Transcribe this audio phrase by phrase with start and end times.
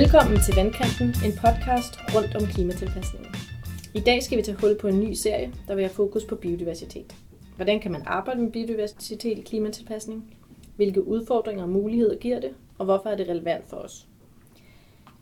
[0.00, 3.34] Velkommen til Vandkanten, en podcast rundt om klimatilpasningen.
[3.94, 6.34] I dag skal vi tage hul på en ny serie, der vil have fokus på
[6.34, 7.14] biodiversitet.
[7.56, 10.36] Hvordan kan man arbejde med biodiversitet i klimatilpasning?
[10.76, 12.54] Hvilke udfordringer og muligheder giver det?
[12.78, 14.06] Og hvorfor er det relevant for os?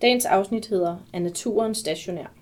[0.02, 2.32] Dagens afsnit hedder Er naturen stationær?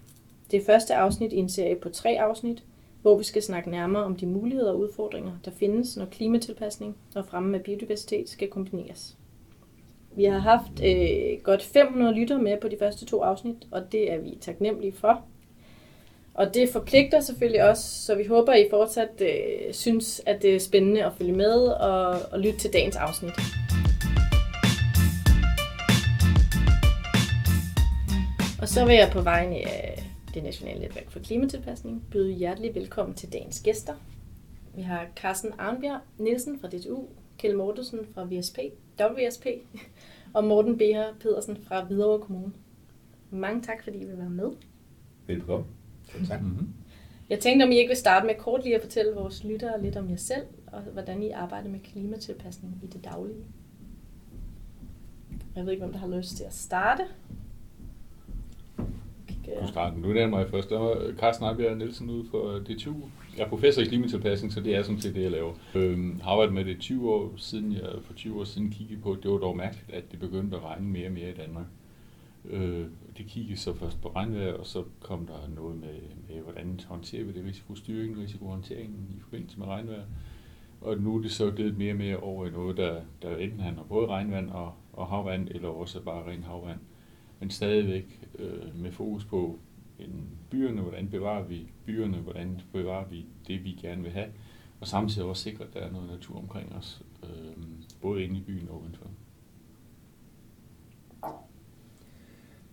[0.50, 2.64] Det er første afsnit i en serie på tre afsnit,
[3.02, 7.26] hvor vi skal snakke nærmere om de muligheder og udfordringer, der findes, når klimatilpasning og
[7.26, 9.16] fremme af biodiversitet skal kombineres.
[10.16, 14.12] Vi har haft øh, godt 500 lytter med på de første to afsnit, og det
[14.12, 15.24] er vi taknemmelige for.
[16.34, 20.60] Og det forpligter selvfølgelig også, så vi håber, I fortsat øh, synes, at det er
[20.60, 23.32] spændende at følge med og, og lytte til dagens afsnit.
[28.60, 30.02] Og så vil jeg på vegne af
[30.34, 33.94] det Nationale Netværk for Klimatilpasning byde hjertelig velkommen til dagens gæster.
[34.74, 37.04] Vi har Carsten Arnbjerg Nielsen fra DTU,
[37.40, 38.58] Kjell Mortensen fra VSP,
[39.00, 39.46] WSP
[40.34, 42.52] og Morten Beher Pedersen fra Hvidovre Kommune.
[43.30, 44.50] Mange tak, fordi I vil være med.
[45.26, 45.66] Velkommen.
[46.28, 46.42] Tak.
[46.42, 46.68] Mm-hmm.
[47.30, 49.96] Jeg tænkte, om I ikke vil starte med kort lige at fortælle vores lyttere lidt
[49.96, 53.44] om jer selv, og hvordan I arbejder med klimatilpasning i det daglige.
[55.56, 57.02] Jeg ved ikke, hvem der har lyst til at starte.
[59.62, 59.96] Du starter.
[59.96, 60.70] Nu er mig først.
[60.70, 62.94] Der var Carsten Arbjerg Nielsen ude for DTU.
[63.36, 65.52] Jeg er professor i klimatilpasning, så det er sådan set det, jeg laver.
[65.74, 69.16] Øhm, har arbejdet med det 20 år siden, jeg for 20 år siden kiggede på,
[69.22, 71.66] det var dog mærkeligt, at det begyndte at regne mere og mere i Danmark.
[72.44, 72.86] Øh,
[73.16, 77.24] det kiggede så først på regnvejr, og så kom der noget med, med hvordan håndterer
[77.24, 80.04] vi det risikostyringen, risikohåndteringen i forbindelse med regnvejr.
[80.80, 83.60] Og nu er det så gået mere og mere over i noget, der, der enten
[83.60, 86.78] handler både regnvand og, og havvand, eller også bare ren havvand.
[87.40, 89.58] Men stadigvæk øh, med fokus på
[90.04, 94.28] en, byerne, hvordan bevarer vi byerne, hvordan bevarer vi det, vi gerne vil have,
[94.80, 97.64] og samtidig også sikre, at der er noget natur omkring os, øh,
[98.02, 99.06] både inde i byen og udenfor.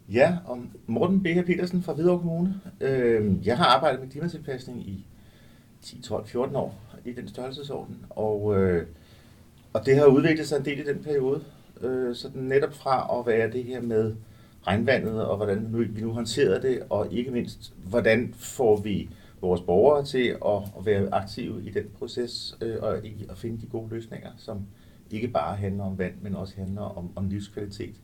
[0.10, 2.62] Ja, og Morten Becker Petersen fra Hvidovre Kommune.
[2.82, 5.06] Øh, jeg har arbejdet med klimatilpasning i
[5.82, 8.88] 10, 12, 14 år i den størrelsesorden, og, øh,
[9.74, 11.44] og det har udviklet sig en del i den periode.
[11.82, 14.16] Øh, så den netop fra at være det her med
[14.68, 19.10] regnvandet, og hvordan vi nu håndterer det, og ikke mindst, hvordan får vi
[19.42, 23.68] vores borgere til at, være aktive i den proces, øh, og i at finde de
[23.68, 24.62] gode løsninger, som
[25.12, 27.96] ikke bare handler om vand, men også handler om, om livskvalitet.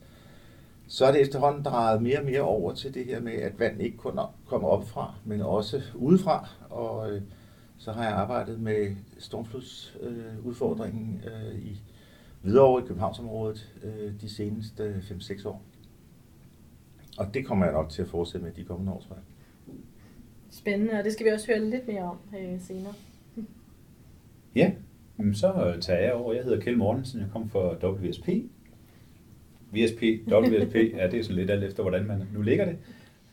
[0.86, 3.82] Så er det efterhånden drejet mere og mere over til det her med, at vand
[3.82, 6.48] ikke kun kommer op fra, men også udefra.
[6.70, 7.22] Og øh,
[7.78, 11.80] så har jeg arbejdet med stormflodsudfordringen øh, i
[12.42, 15.62] Hvidovre i Københavnsområdet øh, de seneste 5-6 år.
[17.18, 19.24] Og det kommer jeg nok til at fortsætte med de kommende år, tror jeg.
[20.50, 22.92] Spændende, og det skal vi også høre lidt mere om øh, senere.
[24.56, 24.72] Ja,
[25.32, 26.32] så tager jeg over.
[26.32, 28.28] Jeg hedder Kjell Mortensen, jeg kommer fra WSP.
[29.72, 32.76] VSP, WSP, ja, det er sådan lidt alt efter, hvordan man nu ligger det.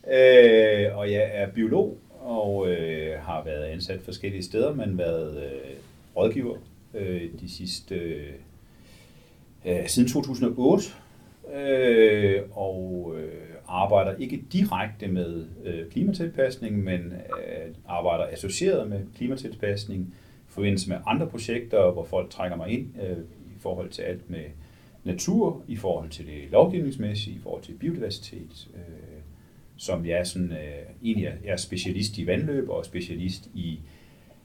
[0.06, 5.76] Øh, og jeg er biolog og øh, har været ansat forskellige steder, men været øh,
[6.16, 6.56] rådgiver
[6.94, 7.94] øh, de sidste
[9.64, 10.84] øh, siden 2008.
[11.54, 20.14] Øh, og øh, arbejder ikke direkte med øh, klimatilpasning, men øh, arbejder associeret med klimatilpasning
[20.48, 24.30] i forbindelse med andre projekter, hvor folk trækker mig ind øh, i forhold til alt
[24.30, 24.44] med
[25.04, 29.20] natur, i forhold til det lovgivningsmæssige, i forhold til biodiversitet, øh,
[29.76, 33.80] som jeg er sådan, øh, egentlig er, jeg er specialist i vandløb og specialist i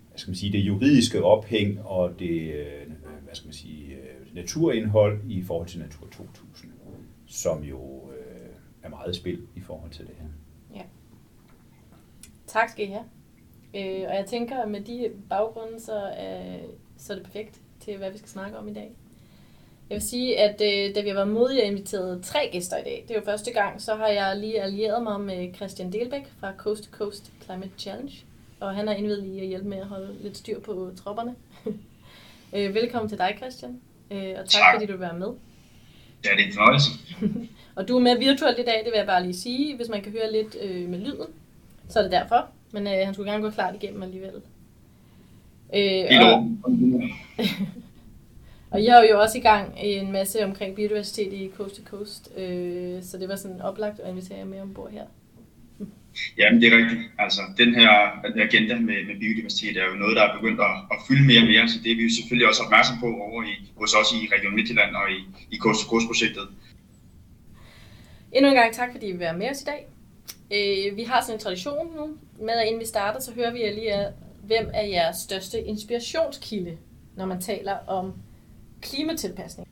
[0.09, 2.87] hvad skal man sige, det juridiske ophæng og det øh,
[3.23, 6.71] hvad skal man sige, øh, naturindhold i forhold til Natur 2000,
[7.25, 8.06] som jo
[8.87, 10.27] er meget spil i forhold til det her.
[10.75, 10.83] Ja.
[12.47, 13.05] Tak skal I have.
[13.75, 16.57] Øh, og jeg tænker, at med de baggrunde, så er,
[16.97, 18.91] så er det perfekt til, hvad vi skal snakke om i dag.
[19.89, 23.05] Jeg vil sige, at øh, da vi var modige og inviteret tre gæster i dag,
[23.07, 26.53] det er jo første gang, så har jeg lige allieret mig med Christian Delbæk fra
[26.57, 28.13] Coast to Coast Climate Challenge.
[28.59, 31.35] Og han har indvidet lige at hjælpe med at holde lidt styr på tropperne.
[32.55, 33.81] øh, velkommen til dig, Christian.
[34.11, 35.33] Øh, og tak, tak, fordi du vil være med.
[36.25, 36.91] Ja, det er en fornøjelse.
[37.75, 39.75] og du er med virtuelt i dag, det vil jeg bare lige sige.
[39.75, 41.27] Hvis man kan høre lidt øh, med lyden,
[41.89, 42.47] så er det derfor.
[42.71, 44.41] Men øh, han skulle gerne gå klart igennem alligevel.
[45.75, 46.51] Øh, og,
[48.71, 51.81] og jeg er jo også i gang i en masse omkring biodiversitet i Coast to
[51.85, 55.03] Coast, øh, så det var sådan oplagt at invitere jer med ombord her.
[56.37, 57.01] Jamen, det er rigtigt.
[57.19, 57.89] Altså, den her
[58.47, 61.47] agenda med, med biodiversitet er jo noget, der er begyndt at, at fylde mere og
[61.47, 64.19] mere, så det er vi jo selvfølgelig også opmærksom på over i, hos os i
[64.35, 65.19] Region Midtjylland og i,
[65.55, 66.47] i Coast to Coast-projektet.
[68.31, 69.81] Endnu en gang tak, fordi I vil være med os i dag.
[70.55, 72.05] Øh, vi har sådan en tradition nu
[72.45, 73.93] med, at inden vi starter, så hører vi lige,
[74.43, 76.77] hvem er jeres største inspirationskilde,
[77.17, 78.13] når man taler om
[78.81, 79.67] klimatilpasning?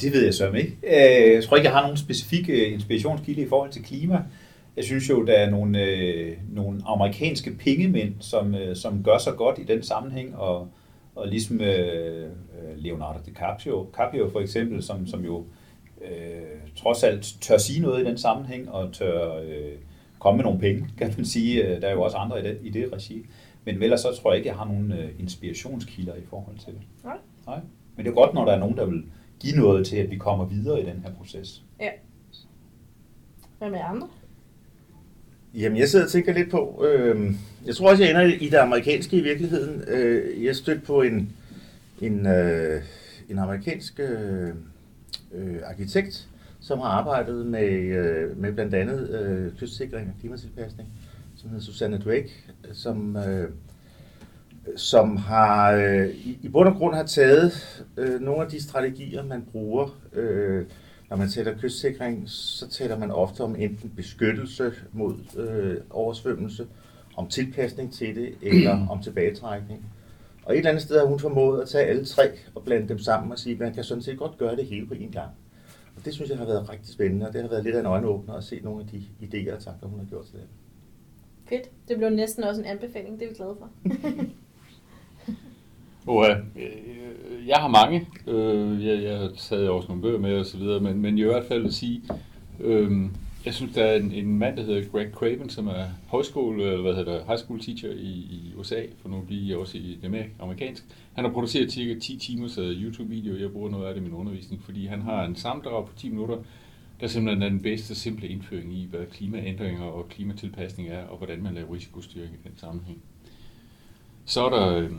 [0.00, 0.76] Det ved jeg så ikke.
[0.82, 4.22] Øh, Jeg tror ikke, jeg har nogen specifik øh, inspirationskilde i forhold til klima.
[4.78, 9.32] Jeg synes jo, der er nogle, øh, nogle amerikanske pengemænd, som, øh, som gør sig
[9.36, 10.68] godt i den sammenhæng, og,
[11.14, 15.44] og ligesom øh, øh, Leonardo DiCaprio Caprio for eksempel, som, som jo
[16.02, 19.72] øh, trods alt tør sige noget i den sammenhæng, og tør øh,
[20.18, 21.64] komme med nogle penge, kan man sige.
[21.64, 23.26] Øh, Der er jo også andre i det, i det regi.
[23.64, 26.82] Men ellers så tror jeg ikke, jeg har nogen øh, inspirationskilder i forhold til det.
[27.04, 27.16] Nej.
[27.46, 27.60] Nej.
[27.96, 29.04] Men det er godt, når der er nogen, der vil
[29.40, 31.62] give noget til, at vi kommer videre i den her proces.
[31.80, 31.88] Ja.
[33.58, 34.08] Hvad med andre?
[35.54, 37.34] Jamen, jeg sidder og tænker lidt på, øh,
[37.66, 39.84] jeg tror også, jeg ender i det amerikanske i virkeligheden.
[39.88, 41.32] Øh, jeg stødte på en,
[42.00, 42.82] en, øh,
[43.28, 44.48] en amerikansk øh,
[45.34, 46.28] øh, arkitekt,
[46.60, 50.88] som har arbejdet med, øh, med blandt andet øh, kystsikring og klimatilpasning,
[51.36, 52.30] som hedder Susanne Drake,
[52.72, 53.50] som, øh,
[54.76, 59.24] som har øh, i, i bund og grund har taget øh, nogle af de strategier,
[59.24, 60.64] man bruger, øh,
[61.10, 66.66] når man taler kystsikring, så taler man ofte om enten beskyttelse mod øh, oversvømmelse,
[67.16, 69.84] om tilpasning til det, eller om tilbagetrækning.
[70.44, 72.98] Og et eller andet sted har hun formået at tage alle tre og blande dem
[72.98, 75.30] sammen og sige, at man kan sådan set godt gøre det hele på én gang.
[75.96, 77.86] Og det synes jeg har været rigtig spændende, og det har været lidt af en
[77.86, 80.46] øjenåbner at se nogle af de idéer og tanker, hun har gjort til det.
[81.48, 81.70] Fedt.
[81.88, 83.70] Det blev næsten også en anbefaling, det er vi glade for.
[86.56, 88.06] Øh, Øh, jeg har mange.
[88.26, 91.22] Øh, jeg, jeg har taget også nogle bøger med og så videre, men, men i
[91.22, 92.02] hvert fald vil sige,
[92.60, 92.92] øh,
[93.44, 96.82] jeg synes, der er en, en mand, der hedder Greg Craven, som er højskole, eller
[96.82, 99.98] hvad hedder det, high school teacher i, i USA, for nu bliver jeg også i
[100.02, 100.84] det mere amerikansk.
[101.14, 104.62] Han har produceret cirka 10 timers YouTube-video, jeg bruger noget af det i min undervisning,
[104.64, 106.36] fordi han har en samdrag på 10 minutter,
[107.00, 111.42] der simpelthen er den bedste simple indføring i, hvad klimaændringer og klimatilpasning er, og hvordan
[111.42, 112.98] man laver risikostyring i den sammenhæng.
[114.24, 114.90] Så er der, øh,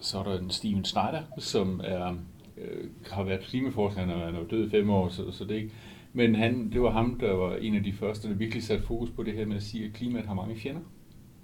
[0.00, 2.14] så er der en Steven Snyder, som er,
[2.56, 5.54] øh, har været klimaforsker, han er, han er død i fem år, så, så det
[5.54, 5.70] ikke...
[6.12, 9.10] Men han, det var ham, der var en af de første, der virkelig satte fokus
[9.10, 10.80] på det her med at sige, at klimaet har mange fjender.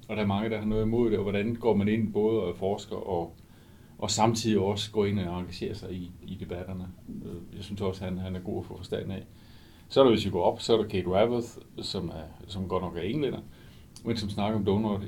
[0.08, 2.42] Og der er mange, der har noget imod det, og hvordan går man ind både
[2.42, 3.36] og forsker og,
[3.98, 6.88] og samtidig også går ind og engagerer sig i, i debatterne.
[7.24, 9.22] Øh, jeg synes også, at han, han er god at få forstand af.
[9.88, 11.48] Så er der, hvis vi går op, så er der Kate Raworth,
[11.82, 13.40] som, er, som godt nok er englænder,
[14.04, 15.00] men som snakker om donut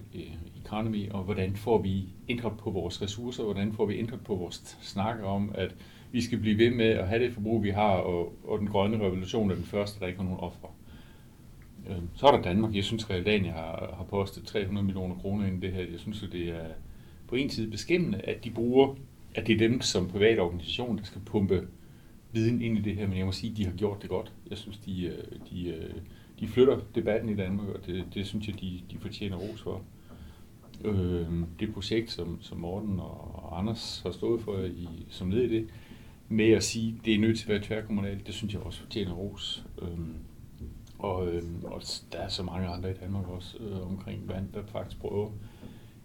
[0.68, 4.78] economy, og hvordan får vi ændret på vores ressourcer, hvordan får vi ændret på vores
[4.80, 5.74] snak om, at
[6.12, 8.96] vi skal blive ved med at have det forbrug, vi har, og, og den grønne
[8.96, 10.68] revolution er den første, der ikke har nogen ofre.
[11.88, 12.74] Øhm, så er der Danmark.
[12.74, 15.80] Jeg synes, Realdania har, har postet 300 millioner kroner ind i det her.
[15.80, 16.66] Jeg synes, at det er
[17.28, 18.94] på en side beskæmmende, at de bruger,
[19.34, 21.68] at det er dem som private organisation, der skal pumpe
[22.32, 24.32] viden ind i det her, men jeg må sige, at de har gjort det godt.
[24.50, 25.94] Jeg synes, de, øh, de, øh,
[26.40, 29.82] de flytter debatten i Danmark, og det, det synes jeg, de, de fortjener ros for.
[30.84, 31.26] Øh,
[31.60, 35.68] det projekt, som, som Morten og Anders har stået for i, som led i det,
[36.28, 38.80] med at sige, at det er nødt til at være tværkommunalt, det synes jeg også
[38.80, 39.66] fortjener ros.
[39.82, 39.98] Øh,
[40.98, 41.82] og, øh, og
[42.12, 45.30] der er så mange andre i Danmark også øh, omkring vand, der faktisk prøver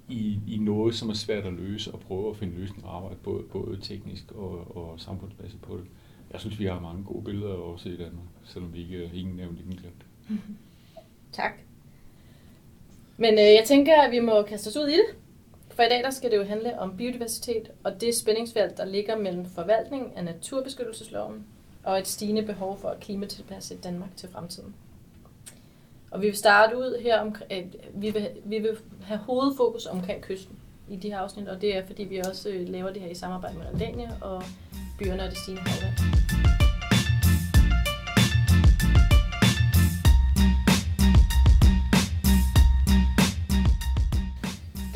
[0.09, 3.17] i, i noget, som er svært at løse, og prøve at finde løsninger og arbejde
[3.23, 5.85] både, både teknisk og, og samfundsmæssigt på det.
[6.31, 9.35] Jeg synes, vi har mange gode billeder også i Danmark, selvom vi ikke er ingen
[9.35, 10.05] nævnt, ingen glemt.
[11.31, 11.51] Tak.
[13.17, 15.05] Men øh, jeg tænker, at vi må kaste os ud i det.
[15.69, 19.17] For i dag der skal det jo handle om biodiversitet og det spændingsfelt, der ligger
[19.17, 21.45] mellem forvaltning af naturbeskyttelsesloven
[21.83, 24.75] og et stigende behov for at klimatilpasse Danmark til fremtiden.
[26.11, 30.21] Og vi vil starte ud her om, at vi vil, vi vil have hovedfokus omkring
[30.21, 33.09] kysten i de her afsnit, og det er fordi vi også øh, laver det her
[33.09, 34.43] i samarbejde med Realdania og
[34.99, 36.52] byerne og det stigende havvand.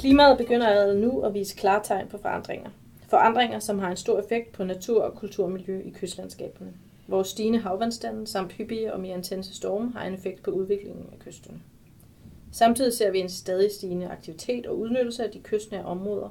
[0.08, 2.70] Klimaet begynder allerede nu at vise klare tegn på forandringer.
[3.08, 6.74] Forandringer, som har en stor effekt på natur og kulturmiljø i kystlandskaberne.
[7.08, 11.20] Vores stigende havvandstande samt hyppige og mere intense storme har en effekt på udviklingen af
[11.20, 11.60] kysterne.
[12.52, 16.30] Samtidig ser vi en stadig stigende aktivitet og udnyttelse af de kystnære områder,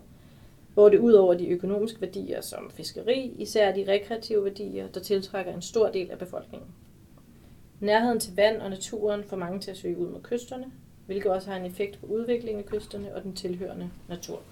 [0.75, 5.55] hvor det ud over de økonomiske værdier som fiskeri, især de rekreative værdier, der tiltrækker
[5.55, 6.69] en stor del af befolkningen.
[7.81, 10.67] Nærheden til vand og naturen får mange til at søge ud mod kysterne,
[11.07, 14.43] hvilket også har en effekt på udviklingen af kysterne og den tilhørende natur.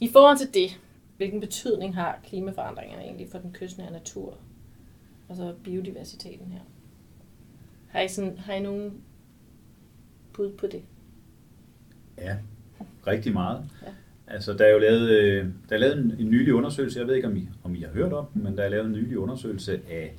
[0.00, 0.80] I forhold til det,
[1.16, 4.34] hvilken betydning har klimaforandringerne egentlig for den kystnære natur,
[5.28, 6.60] og så biodiversiteten her?
[7.88, 9.02] Har I, sådan, har I nogen
[10.32, 10.82] bud på det?
[12.18, 12.36] Ja,
[13.06, 13.70] rigtig meget.
[13.82, 13.92] Ja.
[14.26, 17.14] Altså, der er jo lavet, øh, der er lavet en, en nylig undersøgelse, jeg ved
[17.14, 19.18] ikke, om I, om I har hørt om den, men der er lavet en nylig
[19.18, 20.14] undersøgelse af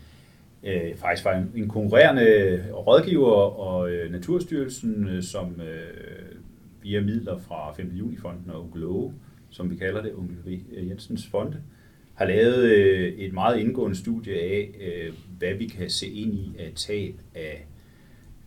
[0.64, 6.36] øh, faktisk var en, en konkurrerende rådgiver og øh, Naturstyrelsen, øh, som øh,
[6.82, 7.92] via midler fra 5.
[7.96, 9.14] juni-fonden og Globe
[9.54, 10.60] som vi kalder det, Onkel V.
[10.72, 11.62] Øh, Jensens Fonde,
[12.14, 16.56] har lavet øh, et meget indgående studie af, øh, hvad vi kan se ind i
[16.60, 17.68] af tab af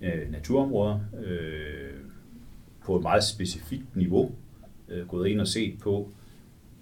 [0.00, 1.90] øh, naturområder øh,
[2.84, 4.32] på et meget specifikt niveau.
[4.88, 6.10] Øh, gået ind og set på,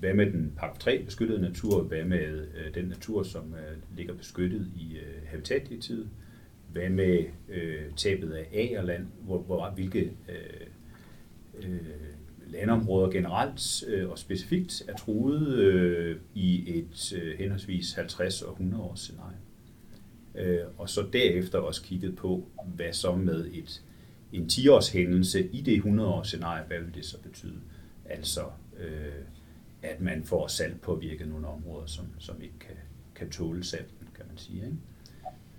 [0.04, 4.14] hvad med den park 3 beskyttede natur, hvad med øh, den natur, som øh, ligger
[4.14, 6.08] beskyttet i øh, habitatdirektivet,
[6.72, 10.66] hvad med øh, tabet af agerland, hvor, hvor, hvilke øh,
[11.58, 11.80] øh,
[12.46, 18.82] landområder generelt øh, og specifikt er truet øh, i et øh, henholdsvis 50 og 100
[18.82, 19.36] års scenarie.
[20.34, 23.82] Øh, og så derefter også kigget på, hvad så med et,
[24.32, 27.60] en 10-års hændelse i det 100-års scenarie, hvad vil det så betyde?
[28.04, 28.40] Altså,
[28.80, 29.24] øh,
[29.84, 32.76] at man får salt påvirket nogle områder, som, som ikke kan,
[33.14, 34.56] kan tåle salten, kan man sige.
[34.56, 34.76] Ikke?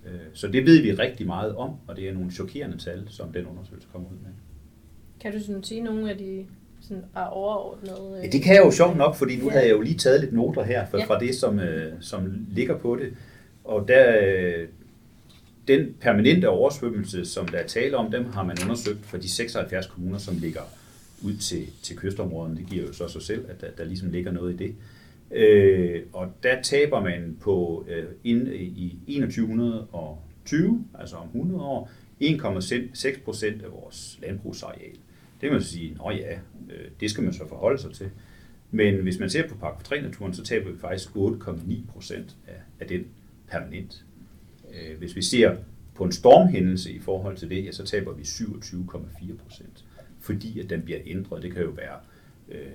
[0.06, 3.32] Øh, så det ved vi rigtig meget om, og det er nogle chokerende tal, som
[3.32, 4.30] den undersøgelse kommer ud med.
[5.20, 6.46] Kan du sådan sige nogle af de
[6.80, 8.22] sådan er overordnet?
[8.22, 9.50] Ja, det kan jeg jo sjovt nok, fordi nu ja.
[9.50, 11.04] havde jeg jo lige taget lidt noter her fra, ja.
[11.04, 13.14] fra det, som, øh, som ligger på det.
[13.64, 14.68] Og der, øh,
[15.68, 19.86] den permanente oversvømmelse, som der er tale om, dem har man undersøgt for de 76
[19.86, 20.60] kommuner, som ligger
[21.22, 22.56] ud til, til kystområderne.
[22.56, 24.74] Det giver jo så sig selv, at der, der ligesom ligger noget i det.
[25.30, 31.90] Øh, og der taber man på øh, ind, i 2120, altså om 100 år,
[32.22, 34.92] 1,6 procent af vores landbrugsareal.
[35.40, 36.32] Det kan man så sige, at ja,
[36.70, 38.10] øh, det skal man så forholde sig til.
[38.70, 42.86] Men hvis man ser på Park 3-naturen, så taber vi faktisk 8,9 procent af, af
[42.86, 43.06] den
[43.48, 44.04] permanent.
[44.74, 45.56] Øh, hvis vi ser
[45.94, 49.84] på en stormhændelse i forhold til det, ja, så taber vi 27,4 procent,
[50.26, 51.42] fordi at den bliver ændret.
[51.42, 51.98] Det kan jo være
[52.48, 52.66] øh,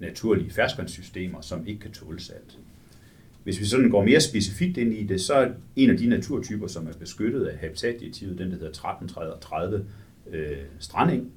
[0.00, 2.58] naturlige ferskvandssystemer, som ikke kan tåle salt.
[3.44, 6.66] Hvis vi sådan går mere specifikt ind i det, så er en af de naturtyper,
[6.66, 9.86] som er beskyttet af habitatdirektivet, den der hedder 1330
[10.30, 11.32] øh, stranding,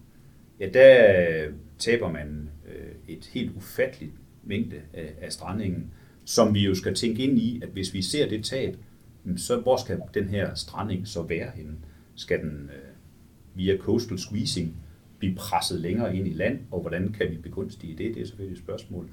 [0.60, 4.14] ja, der taber man øh, et helt ufatteligt
[4.44, 5.92] mængde af, af strandingen,
[6.26, 8.76] som vi jo skal tænke ind i, at hvis vi ser det tab,
[9.38, 11.76] så hvor skal den her stranding så være henne?
[12.16, 12.92] Skal den øh,
[13.56, 14.76] via coastal squeezing
[15.22, 18.16] blive presset længere ind i land, og hvordan kan vi begunstige det?
[18.16, 19.10] Det er selvfølgelig et spørgsmål.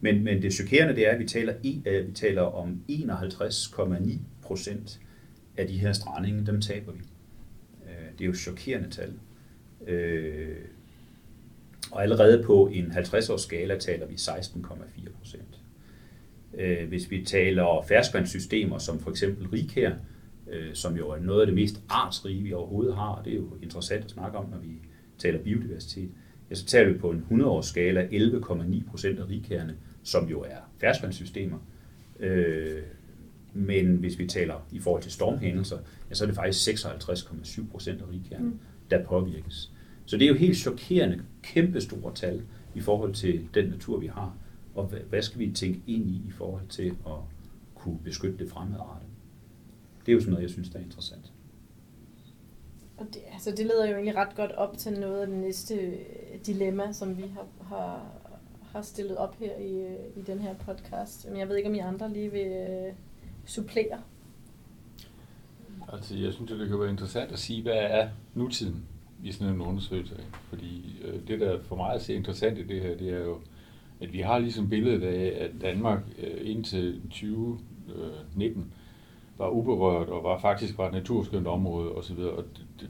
[0.00, 4.18] Men, men det chokerende det er, at vi taler, i, øh, vi taler om 51,9
[4.42, 5.00] procent
[5.56, 7.00] af de her strandinge, dem taber vi.
[7.84, 9.12] Øh, det er jo chokerende tal.
[9.86, 10.56] Øh,
[11.90, 15.60] og allerede på en 50-års skala taler vi 16,4 procent.
[16.54, 19.92] Øh, hvis vi taler ferskvandssystemer som for eksempel Rikær,
[20.50, 23.36] øh, som jo er noget af det mest artsrige, vi overhovedet har, og det er
[23.36, 24.68] jo interessant at snakke om, når vi
[25.22, 26.10] taler biodiversitet,
[26.50, 30.70] ja, så taler vi på en 100-års skala 11,9 procent af rikærne, som jo er
[30.78, 31.58] ferskvandssystemer.
[32.20, 32.82] Øh,
[33.54, 35.78] men hvis vi taler i forhold til stormhændelser,
[36.10, 38.58] ja, så er det faktisk 56,7 procent af rigkerne, mm.
[38.90, 39.72] der påvirkes.
[40.04, 42.42] Så det er jo helt chokerende, kæmpe store tal
[42.74, 44.36] i forhold til den natur, vi har.
[44.74, 47.18] Og hvad skal vi tænke ind i i forhold til at
[47.74, 49.08] kunne beskytte det fremadrettet?
[50.06, 51.31] Det er jo sådan noget, jeg synes, der er interessant.
[53.02, 55.74] Og det, altså det leder jo egentlig ret godt op til noget af det næste
[55.74, 55.94] øh,
[56.46, 58.06] dilemma, som vi har, har,
[58.72, 61.28] har stillet op her i, øh, i den her podcast.
[61.28, 62.92] Men jeg ved ikke, om I andre lige vil øh,
[63.46, 64.00] supplere.
[65.92, 68.84] Altså, jeg synes, det kan være interessant at sige, hvad er nutiden
[69.24, 70.16] i sådan en undersøgelse.
[70.48, 73.40] Fordi øh, det, der for mig at se interessant i det her, det er jo,
[74.00, 78.72] at vi har ligesom billedet af, at Danmark øh, indtil 2019
[79.38, 82.18] var uberørt og var faktisk var et naturskønt område osv.
[82.18, 82.44] Og
[82.80, 82.88] det,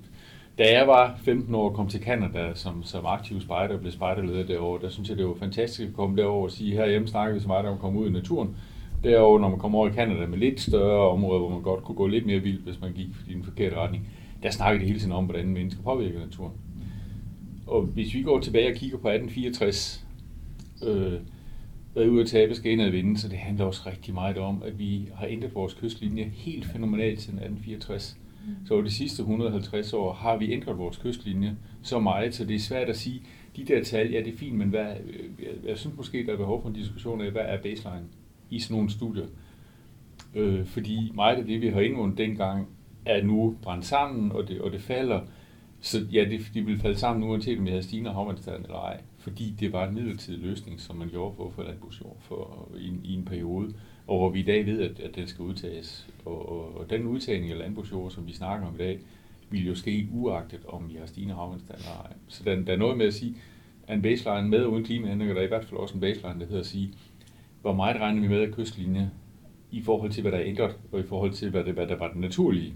[0.59, 3.93] da jeg var 15 år og kom til Canada som, som aktiv spejder og blev
[3.93, 7.35] spejderleder derovre, der synes jeg, det var fantastisk at komme derover og sige, herhjemme snakker
[7.35, 8.57] vi så meget om at komme ud i naturen.
[9.05, 11.97] Derover, når man kommer over i Canada med lidt større områder, hvor man godt kunne
[11.97, 14.09] gå lidt mere vildt, hvis man gik i den forkerte retning,
[14.43, 16.53] der snakkede det hele tiden om, hvordan mennesker påvirker naturen.
[17.67, 20.07] Og hvis vi går tilbage og kigger på 1864,
[20.85, 21.13] øh,
[21.95, 24.63] været ude at tabe skal ind og vinde, så det handler også rigtig meget om,
[24.63, 28.17] at vi har ændret vores kystlinje helt fænomenalt siden 1864.
[28.47, 28.67] Mm.
[28.67, 32.55] Så over de sidste 150 år har vi ændret vores kystlinje så meget, så det
[32.55, 33.23] er svært at sige,
[33.57, 34.87] de der tal, ja det er fint, men hvad,
[35.39, 38.05] jeg, jeg synes måske, der er behov for en diskussion af, hvad er baseline
[38.51, 39.27] i sådan nogle studier.
[40.35, 42.69] Øh, fordi meget af det, vi har indvundet dengang,
[43.07, 45.21] er nu brændt sammen, og det, og det falder.
[45.81, 49.01] Så ja, det, de vil falde sammen uanset om vi havde stigende havvandstand eller ej,
[49.23, 53.15] fordi det var en midlertidig løsning, som man gjorde for, for landbrugsjord for, i, i
[53.15, 53.75] en periode
[54.07, 56.09] og hvor vi i dag ved, at, at den skal udtages.
[56.25, 59.01] Og, og, og den udtagning af landbrugsjord, som vi snakker om i dag,
[59.51, 62.11] vil jo ske uagtet, om vi har stigende havvandstandard.
[62.29, 63.37] Så der, der er noget med at sige,
[63.87, 66.47] at en baseline med uden klimaændringer, der er i hvert fald også en baseline, der
[66.47, 66.95] hedder at sige,
[67.61, 69.11] hvor meget regner vi med af kystlinje
[69.71, 71.97] i forhold til, hvad der er ændret, og i forhold til, hvad, det, hvad der
[71.97, 72.75] var det naturlige.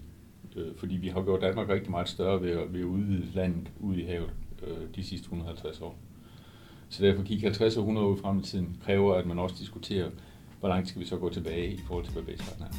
[0.55, 3.71] Øh, fordi vi har gjort Danmark rigtig meget større ved at, ved at udvide landet
[3.79, 4.29] ud i havet
[4.67, 5.97] øh, de sidste 150 år.
[6.89, 10.09] Så derfor kigge 50 og 100 år frem i tiden kræver, at man også diskuterer,
[10.59, 12.73] hvor langt skal vi så gå tilbage i forhold til, hvad baseline er.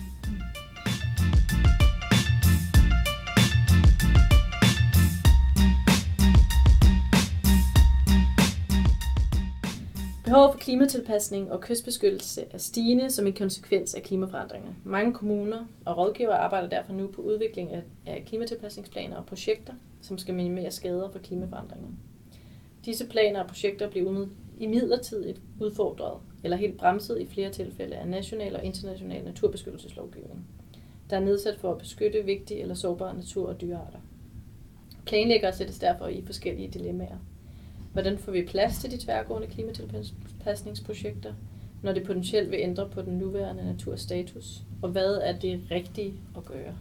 [10.24, 14.70] Behovet for klimatilpasning og kystbeskyttelse er stigende som en konsekvens af klimaforandringer.
[14.84, 17.70] Mange kommuner og rådgivere arbejder derfor nu på udvikling
[18.06, 21.88] af klimatilpasningsplaner og projekter, som skal minimere skader fra klimaforandringer.
[22.84, 24.26] Disse planer og projekter bliver
[24.58, 30.46] imidlertid udfordret eller helt bremset i flere tilfælde af national og international naturbeskyttelseslovgivning,
[31.10, 33.98] der er nedsat for at beskytte vigtige eller sårbare natur- og dyrearter.
[35.06, 37.18] Planlæggere sættes derfor i forskellige dilemmaer.
[37.92, 41.34] Hvordan får vi plads til de tværgående klimatilpasningsprojekter,
[41.82, 44.62] når det potentielt vil ændre på den nuværende naturstatus?
[44.82, 46.74] Og hvad er det rigtige at gøre?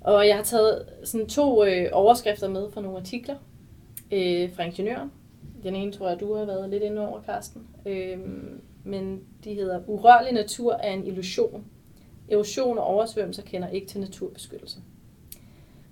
[0.00, 3.36] Og jeg har taget sådan to øh, overskrifter med fra nogle artikler
[4.12, 5.12] øh, fra Ingeniøren.
[5.62, 7.66] Den ene tror jeg, du har været lidt inde over, Karsten.
[7.86, 8.18] Øh,
[8.84, 11.64] men de hedder Urørlig natur er en illusion.
[12.28, 14.78] Erosion og oversvømmelser kender ikke til naturbeskyttelse.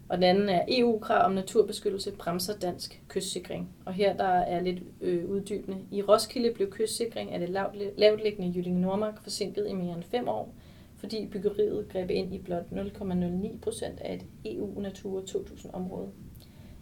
[0.09, 3.69] Og den anden er EU-krav om naturbeskyttelse bremser dansk kystsikring.
[3.85, 5.79] Og her der er lidt øh, uddybende.
[5.91, 7.49] I Roskilde blev kystsikring af det
[7.97, 10.55] lavtliggende Jyllinge Nordmark forsinket i mere end fem år,
[10.97, 16.09] fordi byggeriet greb ind i blot 0,09 procent af et EU-Natur 2000-område.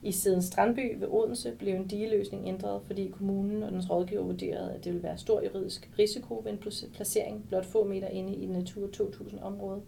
[0.07, 4.73] I siden Strandby ved Odense blev en digeløsning ændret, fordi kommunen og dens rådgiver vurderede,
[4.73, 6.59] at det ville være stor juridisk risiko ved en
[6.95, 9.83] placering blot få meter inde i Natur 2000-området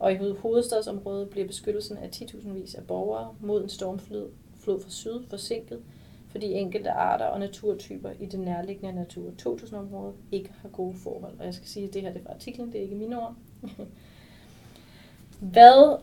[0.00, 4.90] og i hovedstadsområdet bliver beskyttelsen af 10.000 vis af borgere mod en stormflod flod fra
[4.90, 5.80] syd forsinket,
[6.28, 11.38] fordi enkelte arter og naturtyper i det nærliggende Natur 2000-område ikke har gode forhold.
[11.38, 13.22] Og jeg skal sige, at det her det er fra artiklen, det er ikke mine
[13.22, 13.34] ord.
[15.52, 15.98] hvad,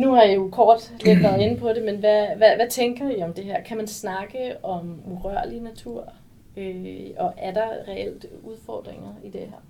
[0.00, 3.10] nu har jeg jo kort lidt været inde på det, men hvad, hvad, hvad tænker
[3.10, 3.62] I om det her?
[3.62, 6.12] Kan man snakke om urørlig natur?
[6.56, 9.62] Øh, og er der reelt udfordringer i det her?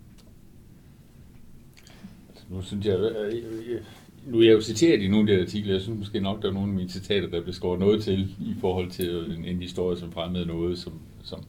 [2.50, 3.34] nu synes jeg, øh,
[3.68, 3.80] øh,
[4.26, 6.48] nu er jeg jo citeret i nogle af de artikler, jeg synes måske nok, der
[6.48, 9.62] er nogle af mine citater, der bliver skåret noget til i forhold til en, en
[9.62, 10.92] historie, som fremmede noget, som...
[11.22, 11.44] som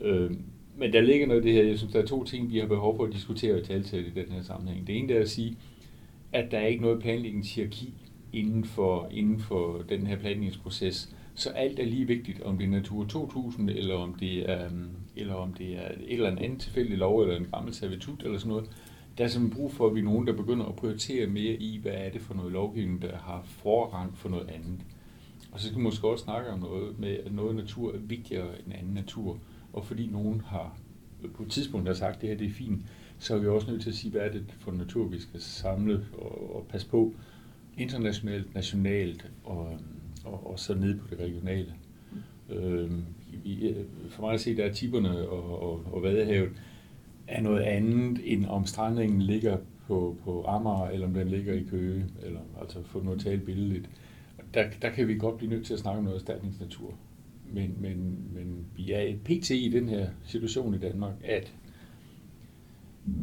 [0.00, 0.30] øh,
[0.76, 2.66] men der ligger noget i det her, jeg synes, der er to ting, vi har
[2.66, 4.86] behov for at diskutere og tale til i den her sammenhæng.
[4.86, 5.56] Det ene er at sige, at
[6.32, 7.94] at der er ikke noget planlægningshierarki
[8.32, 12.70] inden for, inden for den her planlægningsproces, så alt er lige vigtigt, om det er
[12.70, 14.70] Natur 2000, eller om det er,
[15.16, 18.48] eller om det er et eller andet tilfældig lov, eller en gammel servitut, eller sådan
[18.48, 18.70] noget
[19.18, 21.78] der er simpelthen brug for, at vi er nogen, der begynder at prioritere mere i,
[21.78, 24.80] hvad er det for noget lovgivning, der har forrang for noget andet.
[25.52, 28.48] Og så skal vi måske også snakke om noget med, at noget natur er vigtigere
[28.66, 29.38] end anden natur.
[29.72, 30.76] Og fordi nogen har
[31.34, 32.82] på et tidspunkt har sagt, at det her det er fint,
[33.20, 35.40] så er vi også nødt til at sige, hvad er det for natur, vi skal
[35.40, 37.14] samle og, og passe på
[37.76, 39.78] internationalt, nationalt og,
[40.24, 41.74] og, og så ned på det regionale.
[42.50, 43.04] Øhm,
[44.10, 46.50] for mig at se, der er tiberne og, og, og vadehavet,
[47.28, 49.56] er noget andet, end om strandingen ligger
[49.86, 53.90] på, på Amager, eller om den ligger i Køge, eller altså få noget tale billedligt.
[54.54, 56.94] Der, der kan vi godt blive nødt til at snakke om noget erstatningsnatur.
[57.52, 59.50] Men, men, men vi er et pt.
[59.50, 61.52] i den her situation i Danmark, at,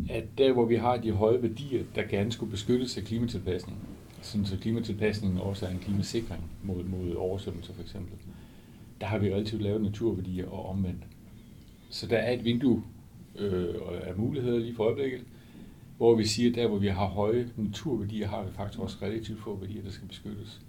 [0.10, 3.78] at der, hvor vi har de høje værdier, der gerne skulle beskyttes af klimatilpasning,
[4.22, 8.14] sådan så klimatilpasningen også er en klimasikring mod, mod oversvømmelser for eksempel,
[9.02, 11.04] der har vi relativt lavet naturværdier og omvendt.
[11.90, 12.84] Så der er et vindue
[13.38, 15.22] øh, af muligheder lige for øjeblikket,
[15.98, 19.40] hvor vi siger, at der hvor vi har høje naturværdier, har vi faktisk også relativt
[19.40, 20.62] få værdier, der skal beskyttes.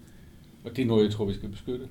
[0.65, 1.89] Og det er noget, jeg tror, vi skal beskytte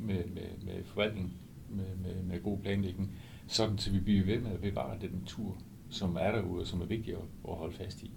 [0.00, 1.32] med, med, med forvaltning,
[1.68, 3.10] med, med, med god planlægning,
[3.46, 5.56] sådan så vi bliver ved med at bevare den natur,
[5.90, 8.10] som er derude, og som er vigtige at, at holde fast i.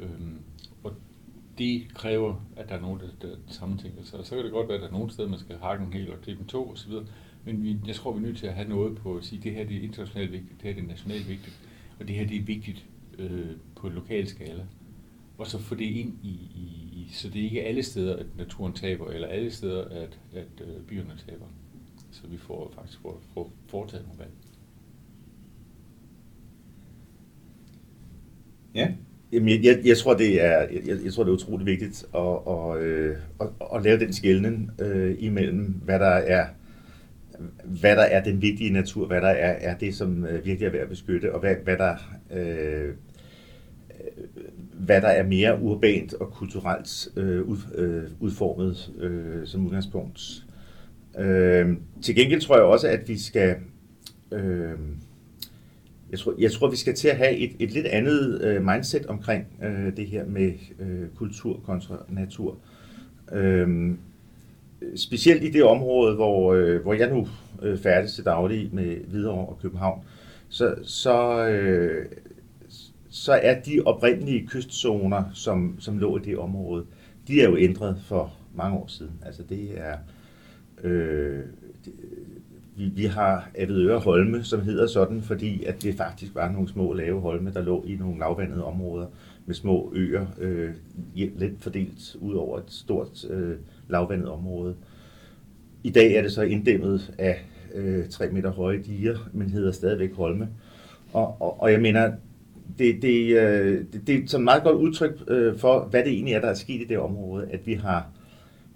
[0.00, 0.38] Øhm,
[0.84, 0.92] og
[1.58, 4.18] det kræver, at der er nogen, der, der sammentænker sig.
[4.18, 5.92] Og så kan det godt være, at der er nogle steder, man skal hakke en
[5.92, 6.92] hel og klippe en to osv.,
[7.44, 9.44] men vi, jeg tror, vi er nødt til at have noget på at sige, at
[9.44, 11.58] det her det er internationalt vigtigt, det her det er nationalt vigtigt,
[12.00, 12.86] og det her det er vigtigt
[13.18, 14.66] øh, på en lokal skala.
[15.38, 18.72] Og så få det ind i, i, så det er ikke alle steder, at naturen
[18.72, 21.46] taber, eller alle steder, at, at øh, byerne taber.
[22.10, 24.32] Så vi får faktisk får, får foretaget nogle valg.
[28.74, 28.88] Ja.
[29.32, 32.38] Jamen, jeg, jeg, jeg, tror, det er, jeg, jeg tror, det er utroligt vigtigt at,
[32.48, 36.46] at, øh, at, at lave den skældning øh, imellem, hvad der er
[37.64, 40.70] hvad der er den vigtige natur, hvad der er, er det, som øh, virkelig er
[40.70, 41.94] værd at beskytte, og hvad, hvad der
[42.30, 42.94] øh,
[44.72, 50.44] hvad der er mere urbant og kulturelt øh, ud, øh, udformet øh, som udgangspunkt.
[51.18, 53.56] Øh, til gengæld tror jeg også, at vi skal
[54.32, 54.78] øh,
[56.10, 59.06] jeg tror, jeg tror, vi skal til at have et, et lidt andet øh, mindset
[59.06, 62.58] omkring øh, det her med øh, kultur kontra natur.
[63.32, 63.94] Øh,
[64.96, 67.28] specielt i det område, hvor, øh, hvor jeg nu
[67.62, 70.04] øh, færdes til daglig med Hvidovre og København,
[70.48, 72.06] så, så, øh,
[73.10, 76.84] så er de oprindelige kystzoner, som, som lå i det område,
[77.28, 79.12] de er jo ændret for mange år siden.
[79.26, 79.96] Altså det er,
[80.84, 81.42] øh,
[81.84, 81.92] det,
[82.78, 86.92] vi, vi har Avedøre Holme, som hedder sådan, fordi at det faktisk var nogle små
[86.92, 89.06] lave holme, der lå i nogle lavvandede områder
[89.46, 90.70] med små øer, øh,
[91.14, 93.56] lidt fordelt ud over et stort øh,
[93.88, 94.74] lavvandet område.
[95.84, 100.14] I dag er det så inddæmmet af øh, 3 meter høje diger, men hedder stadigvæk
[100.14, 100.48] Holme.
[101.12, 102.12] Og, og, og jeg mener,
[102.78, 106.34] det, det, øh, det, det er et meget godt udtryk øh, for, hvad det egentlig
[106.34, 108.06] er, der er sket i det område, at vi har,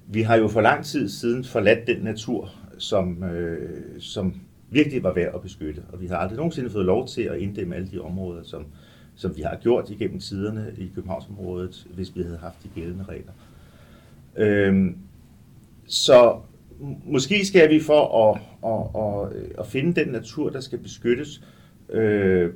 [0.06, 4.34] vi har jo for lang tid siden forladt den natur, som, øh, som
[4.70, 7.74] virkelig var værd at beskytte, og vi har aldrig nogensinde fået lov til at inddæmme
[7.76, 8.64] alle de områder, som,
[9.14, 13.32] som vi har gjort igennem tiderne i Københavnsområdet, hvis vi havde haft de gældende regler.
[14.36, 14.96] Øhm,
[15.86, 16.36] så
[17.04, 21.42] måske skal vi for at, at, at, at finde den natur, der skal beskyttes,
[21.90, 22.50] øh,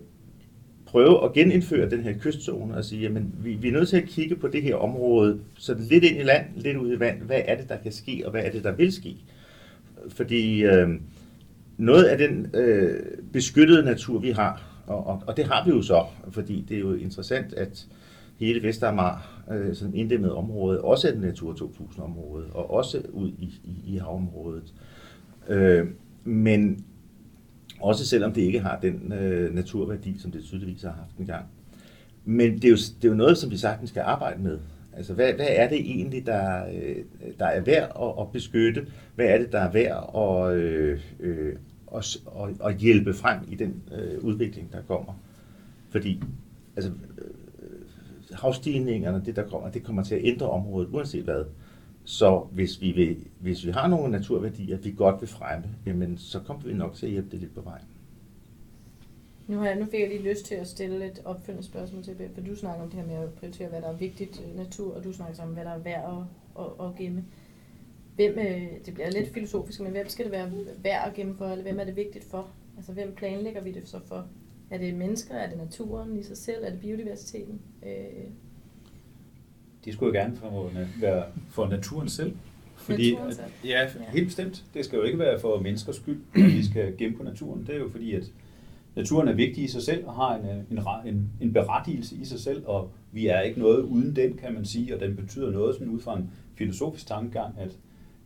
[0.86, 4.08] prøve at genindføre den her kystzone og sige, jamen vi, vi er nødt til at
[4.08, 7.40] kigge på det her område, så lidt ind i land, lidt ud i vand, hvad
[7.44, 9.16] er det, der kan ske, og hvad er det, der vil ske?
[10.08, 10.88] Fordi øh,
[11.76, 13.00] noget af den øh,
[13.32, 16.80] beskyttede natur, vi har, og, og, og det har vi jo så, fordi det er
[16.80, 17.86] jo interessant, at
[18.38, 23.60] hele Vestermar, øh, sådan inddæmmet område, også er et Natur 2000-område, og også ud i,
[23.64, 24.74] i, i havområdet.
[25.48, 25.86] Øh,
[26.24, 26.84] men
[27.80, 31.44] også selvom det ikke har den øh, naturværdi, som det tydeligvis har haft engang.
[32.24, 34.58] Men det er, jo, det er jo noget, som vi sagtens skal arbejde med.
[34.96, 36.96] Altså, hvad, hvad er det egentlig, der, øh,
[37.38, 38.86] der er værd at, at beskytte?
[39.14, 41.56] Hvad er det, der er værd at, øh, øh,
[41.96, 45.12] at, at, at hjælpe frem i den øh, udvikling, der kommer?
[45.90, 46.22] Fordi
[46.76, 47.30] altså, øh,
[48.32, 51.44] havstigningerne, det der kommer, det kommer til at ændre området, uanset hvad.
[52.04, 56.40] Så hvis vi, vil, hvis vi har nogle naturværdier, vi godt vil fremme, jamen, så
[56.40, 57.84] kommer vi nok til at hjælpe det lidt på vejen.
[59.46, 62.16] Nu, har jeg, nu fik jeg lige lyst til at stille et opfølgende spørgsmål til,
[62.34, 64.94] for du snakker om det her med at prioritere, hvad der er vigtigt øh, natur,
[64.94, 66.26] og du snakker om, hvad der er værd
[66.58, 67.24] at, at, at gemme.
[68.14, 70.50] Hvem, øh, det bliver lidt filosofisk, men hvem skal det være
[70.82, 72.48] værd at gemme for, eller hvem er det vigtigt for?
[72.76, 74.26] Altså, hvem planlægger vi det så for?
[74.70, 75.34] Er det mennesker?
[75.34, 76.64] Er det naturen i sig selv?
[76.64, 77.60] Er det biodiversiteten?
[77.86, 78.24] Øh,
[79.84, 82.36] de skulle jo gerne for, være for naturen selv.
[82.76, 83.46] Fordi, naturen selv.
[83.46, 84.64] At, ja, helt bestemt.
[84.74, 87.66] Det skal jo ikke være for menneskers skyld, at vi skal gemme på naturen.
[87.66, 88.24] Det er jo fordi, at
[88.96, 92.24] naturen er vigtig i sig selv og har en, øh, en, en, en berettigelse i
[92.24, 95.50] sig selv, og vi er ikke noget uden den, kan man sige, og den betyder
[95.50, 97.78] noget sådan ud fra en filosofisk tankegang, at,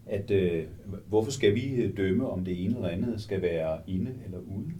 [0.06, 0.64] at øh,
[1.08, 4.72] hvorfor skal vi øh, dømme, om det ene eller andet skal være inde eller ude?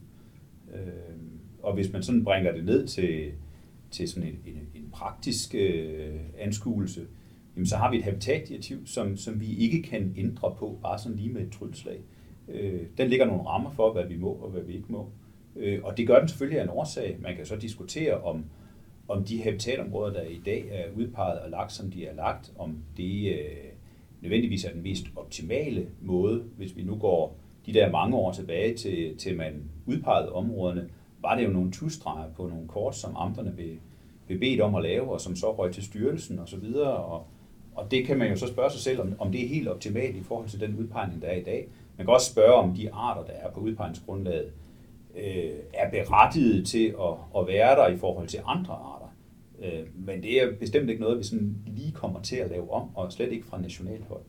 [0.75, 1.17] Øh,
[1.63, 3.33] og hvis man sådan bringer det ned til,
[3.91, 7.07] til sådan en, en, en praktisk øh, anskuelse,
[7.57, 11.17] jamen så har vi et habitatdirektiv, som, som vi ikke kan ændre på, bare sådan
[11.17, 12.01] lige med et trylleslag.
[12.49, 15.11] Øh, den ligger nogle rammer for, hvad vi må og hvad vi ikke må.
[15.57, 17.17] Øh, og det gør den selvfølgelig af en årsag.
[17.21, 18.45] Man kan så diskutere, om,
[19.09, 22.79] om de habitatområder, der i dag er udpeget og lagt, som de er lagt, om
[22.97, 23.71] det øh,
[24.21, 27.37] nødvendigvis er den mest optimale måde, hvis vi nu går
[27.67, 30.89] de der mange år tilbage til, til man udpegede områderne,
[31.23, 33.77] var det jo nogle tusstreger på nogle kort, som amterne blev,
[34.27, 36.43] blev bedt om at lave, og som så røg til styrelsen osv.
[36.43, 37.27] Og, så videre, og,
[37.75, 40.17] og det kan man jo så spørge sig selv, om, om det er helt optimalt
[40.17, 41.69] i forhold til den udpegning, der er i dag.
[41.97, 44.53] Man kan også spørge, om de arter, der er på udpegningsgrundlaget,
[45.17, 49.17] øh, er berettiget til at, at være der i forhold til andre arter.
[49.63, 52.97] Øh, men det er bestemt ikke noget, vi sådan lige kommer til at lave om,
[52.97, 54.23] og slet ikke fra nationalt hold.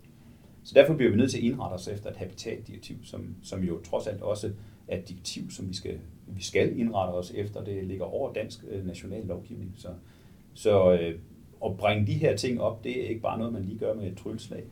[0.63, 3.81] Så derfor bliver vi nødt til at indrette os efter et habitatdirektiv, som, som jo
[3.81, 4.51] trods alt også
[4.87, 7.63] er et direktiv, som vi skal, vi skal indrette os efter.
[7.63, 9.73] Det ligger over dansk øh, national lovgivning.
[9.77, 9.87] Så,
[10.53, 11.19] så øh,
[11.65, 14.07] at bringe de her ting op, det er ikke bare noget, man lige gør med
[14.07, 14.63] et trylleslag.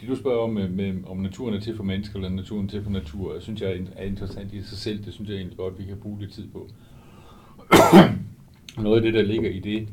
[0.00, 2.70] Det du spørger om, med, med, om naturen er til for mennesker, eller naturen er
[2.70, 5.04] til for natur, jeg synes jeg er interessant i sig selv.
[5.04, 6.68] Det synes jeg egentlig godt, vi kan bruge lidt tid på.
[8.82, 9.88] Noget af det, der ligger i det,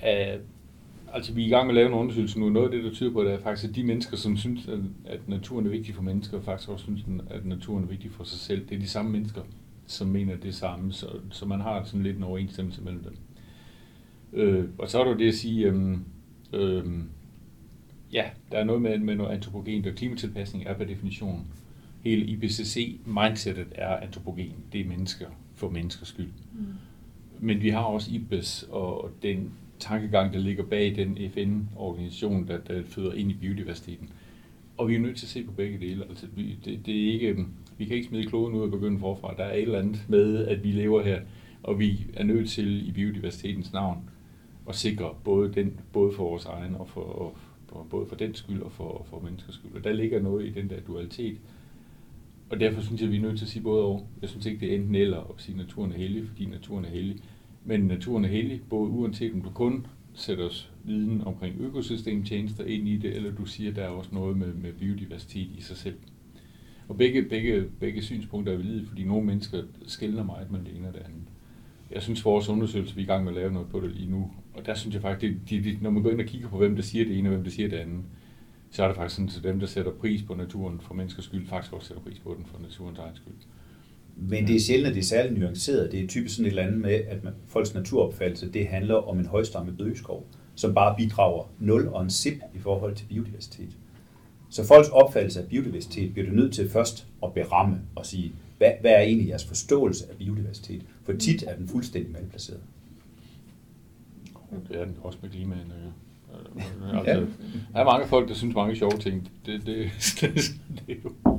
[0.00, 0.38] er,
[1.12, 2.48] altså vi er i gang med at lave en undersøgelse nu.
[2.48, 4.68] Noget af det, der tyder på, det er faktisk, at de mennesker, som synes,
[5.04, 8.38] at naturen er vigtig for mennesker, faktisk også synes, at naturen er vigtig for sig
[8.38, 8.66] selv.
[8.68, 9.40] Det er de samme mennesker,
[9.86, 13.16] som mener det samme, så, så man har sådan lidt en overensstemmelse mellem dem.
[14.32, 15.96] Øh, og så er der det at sige, øh,
[16.52, 16.84] øh,
[18.12, 21.46] ja, der er noget med, med noget antropogent, og klimatilpasning er per definition.
[22.04, 24.54] Hele IPCC-mindsetet er antropogen.
[24.72, 26.30] Det er mennesker for menneskers skyld.
[26.52, 26.66] Mm.
[27.40, 32.82] Men vi har også IPBES og den tankegang, der ligger bag den FN-organisation, der, der
[32.84, 34.08] føder ind i biodiversiteten.
[34.76, 36.04] Og vi er nødt til at se på begge dele.
[36.08, 37.46] Altså, vi, det, det er ikke,
[37.78, 39.34] vi kan ikke smide kloden ud og begynde forfra.
[39.36, 41.20] Der er et eller andet med, at vi lever her,
[41.62, 44.10] og vi er nødt til i biodiversitetens navn
[44.68, 47.34] at sikre både, den, både for vores egen og for,
[47.90, 49.72] både for den skyld og for, for menneskers skyld.
[49.74, 51.36] Og der ligger noget i den der dualitet.
[52.50, 54.06] Og derfor synes jeg, at vi er nødt til at sige både og.
[54.22, 56.84] Jeg synes ikke, det er enten eller at sige, at naturen er hellig, fordi naturen
[56.84, 57.16] er hellig.
[57.64, 62.88] Men naturen er hellig, både uanset om du kun sætter os viden omkring økosystemtjenester ind
[62.88, 65.76] i det, eller du siger, at der er også noget med, med biodiversitet i sig
[65.76, 65.96] selv.
[66.88, 70.88] Og begge, begge, begge synspunkter er valide, fordi nogle mennesker skældner meget mellem det ene
[70.88, 71.22] og det andet.
[71.90, 74.10] Jeg synes, vores undersøgelse, vi er i gang med at lave noget på det lige
[74.10, 74.30] nu,
[74.60, 76.58] og der synes jeg faktisk, det, de, de, når man går ind og kigger på,
[76.58, 78.02] hvem der siger det ene og hvem der siger det andet,
[78.70, 81.46] så er det faktisk sådan, at dem, der sætter pris på naturen for menneskers skyld,
[81.46, 83.34] faktisk også sætter pris på den for naturens egen skyld.
[84.16, 85.92] Men det er sjældent, at det er særligt nuanceret.
[85.92, 89.18] Det er typisk sådan et eller andet med, at man, folks naturopfattelse, det handler om
[89.18, 93.76] en højstammet bøgeskov, som bare bidrager 0 og en sip i forhold til biodiversitet.
[94.50, 98.72] Så folks opfattelse af biodiversitet bliver du nødt til først at beramme og sige, hvad,
[98.80, 100.82] hvad er egentlig jeres forståelse af biodiversitet?
[101.04, 102.60] For tit er den fuldstændig malplaceret.
[104.68, 105.66] Det er den også med klimaet.
[106.92, 106.98] Ja.
[106.98, 107.26] Altså,
[107.72, 109.30] der er mange folk, der synes mange sjove ting.
[109.46, 109.76] Det, det,
[110.20, 110.34] det,
[110.86, 111.38] det er jo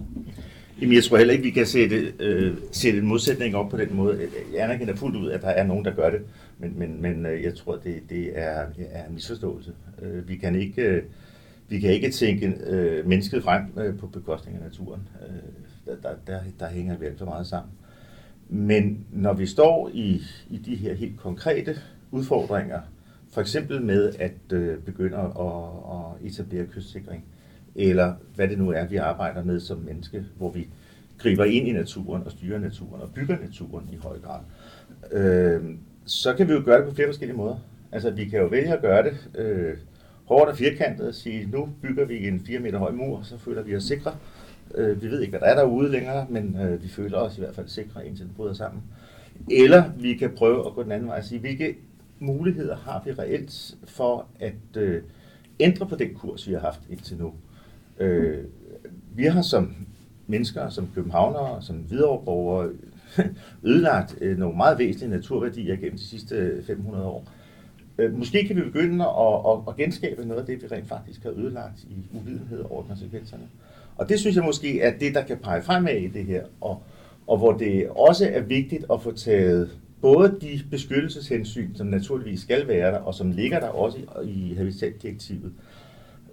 [0.82, 3.96] Jamen, jeg tror heller ikke, vi kan sætte, øh, sætte en modsætning op på den
[3.96, 4.28] måde.
[4.54, 6.22] Jeg anerkender fuldt ud, at der er nogen, der gør det,
[6.60, 9.74] men, men, men øh, jeg tror, det, det er, er en misforståelse.
[10.02, 11.04] Øh, vi kan ikke, øh,
[11.70, 15.02] vi kan ikke tænke øh, mennesket frem øh, på bekostning af naturen.
[15.22, 15.36] Øh,
[15.86, 17.72] der, der, der, der hænger vi alt for meget sammen.
[18.50, 21.76] Men når vi står i, i de her helt konkrete
[22.12, 22.80] udfordringer,
[23.32, 27.26] for eksempel med at øh, begynde at, at etablere kystsikring,
[27.76, 30.68] eller hvad det nu er, vi arbejder med som menneske, hvor vi
[31.18, 34.40] griber ind i naturen og styrer naturen og bygger naturen i høj grad,
[35.12, 35.62] øh,
[36.06, 37.56] så kan vi jo gøre det på flere forskellige måder.
[37.92, 39.78] Altså, vi kan jo vælge at gøre det øh,
[40.26, 43.62] hårdt og firkantet og sige, nu bygger vi en 4 meter høj mur, så føler
[43.62, 44.16] vi os sikre.
[44.76, 47.42] Øh, vi ved ikke, hvad der er derude længere, men øh, vi føler os i
[47.42, 48.84] hvert fald sikre, indtil den bryder sammen.
[49.52, 51.76] Eller vi kan prøve at gå den anden vej og sige, hvilke
[52.22, 55.04] muligheder har vi reelt for at øh,
[55.60, 57.34] ændre på den kurs, vi har haft indtil nu.
[58.00, 58.44] Øh,
[59.16, 59.76] vi har som
[60.28, 62.70] mennesker, som københavnere, som videreborgere,
[63.64, 67.26] ødelagt øh, nogle meget væsentlige naturværdier gennem de sidste øh, 500 år.
[67.98, 71.24] Øh, måske kan vi begynde at, at, at genskabe noget af det, vi rent faktisk
[71.24, 73.44] har ødelagt i uvidenhed over konsekvenserne.
[73.98, 76.84] Og det synes jeg måske er det, der kan pege fremad i det her, og,
[77.28, 79.70] og hvor det også er vigtigt at få taget
[80.02, 84.54] både de beskyttelseshensyn, som naturligvis skal være der, og som ligger der også i, i
[84.54, 85.52] habitatdirektivet,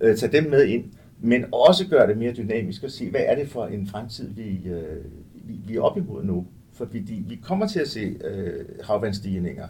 [0.00, 0.84] øh, tage dem med ind,
[1.20, 4.60] men også gøre det mere dynamisk og se, hvad er det for en fremtid, vi,
[4.64, 5.04] øh,
[5.34, 6.46] vi, vi er op imod nu.
[6.72, 9.68] Fordi vi, vi kommer til at se øh, havvandstigninger.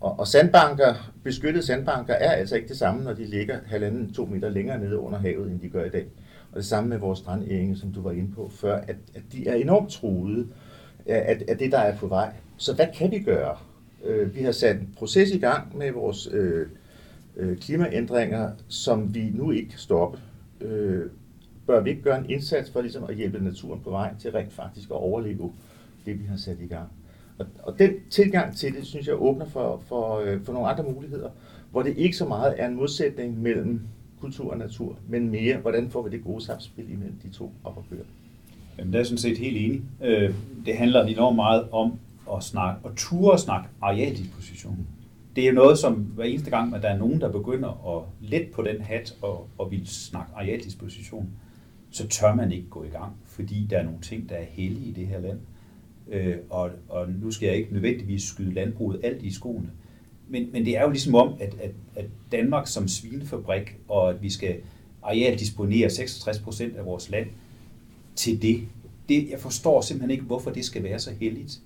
[0.00, 4.26] Og, og sandbanker, beskyttede sandbanker er altså ikke det samme, når de ligger halvanden, to
[4.26, 6.06] meter længere nede under havet, end de gør i dag.
[6.52, 9.48] Og det samme med vores strandenge, som du var inde på før, at, at de
[9.48, 10.46] er enormt truede
[11.06, 12.32] af, af det, der er på vej.
[12.58, 13.56] Så hvad kan vi gøre?
[14.04, 16.66] Øh, vi har sat en proces i gang med vores øh,
[17.36, 20.18] øh, klimaændringer, som vi nu ikke kan stoppe
[20.60, 21.10] øh,
[21.66, 24.52] bør vi ikke gøre en indsats for ligesom at hjælpe naturen på vej til rent
[24.52, 25.52] faktisk at overleve
[26.06, 26.88] det, vi har sat i gang.
[27.38, 30.84] Og, og den tilgang til det, synes jeg, åbner for, for, øh, for nogle andre
[30.84, 31.30] muligheder,
[31.70, 33.80] hvor det ikke så meget er en modsætning mellem
[34.20, 37.76] kultur og natur, men mere, hvordan får vi det gode samspil imellem de to op
[37.76, 38.04] og køre.
[38.78, 39.82] Jamen, der er sådan set helt enig.
[40.02, 40.34] Øh,
[40.66, 41.98] det handler enormt meget om
[42.36, 44.86] at snakke, og ture at snakke arealdisposition
[45.38, 48.28] det er jo noget, som hver eneste gang, at der er nogen, der begynder at
[48.28, 51.30] let på den hat og, og vil snakke arealdisposition,
[51.90, 54.86] så tør man ikke gå i gang, fordi der er nogle ting, der er hellige
[54.86, 55.38] i det her land.
[56.08, 59.70] Øh, og, og nu skal jeg ikke nødvendigvis skyde landbruget alt i skoene,
[60.28, 64.22] men, men det er jo ligesom om, at, at, at Danmark som svinefabrik, og at
[64.22, 64.56] vi skal
[65.02, 67.26] arealdisponere 66 procent af vores land
[68.14, 68.68] til det,
[69.08, 71.60] det, jeg forstår simpelthen ikke, hvorfor det skal være så heldigt.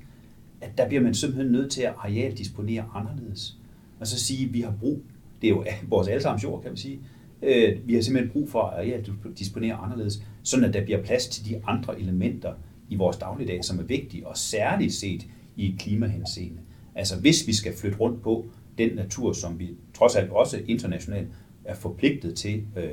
[0.62, 3.57] At der bliver man simpelthen nødt til at arealdisponere anderledes
[4.03, 5.03] og så sige, at vi har brug,
[5.42, 7.01] det er jo vores allesammens jord, kan man sige,
[7.42, 8.96] øh, vi har simpelthen brug for at ja,
[9.38, 12.53] disponere anderledes, sådan at der bliver plads til de andre elementer
[12.88, 16.61] i vores dagligdag, som er vigtige, og særligt set i klimahenseende.
[16.94, 18.46] Altså hvis vi skal flytte rundt på
[18.79, 21.29] den natur, som vi trods alt også internationalt
[21.64, 22.90] er forpligtet til øh,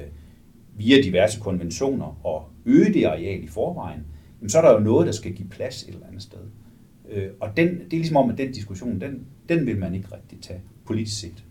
[0.77, 4.01] via diverse konventioner og øge det areal i forvejen,
[4.39, 6.39] jamen, så er der jo noget, der skal give plads et eller andet sted.
[7.11, 10.07] Øh, og den, det er ligesom om, at den diskussion, den, den vil man ikke
[10.15, 11.43] rigtig tage politisk set.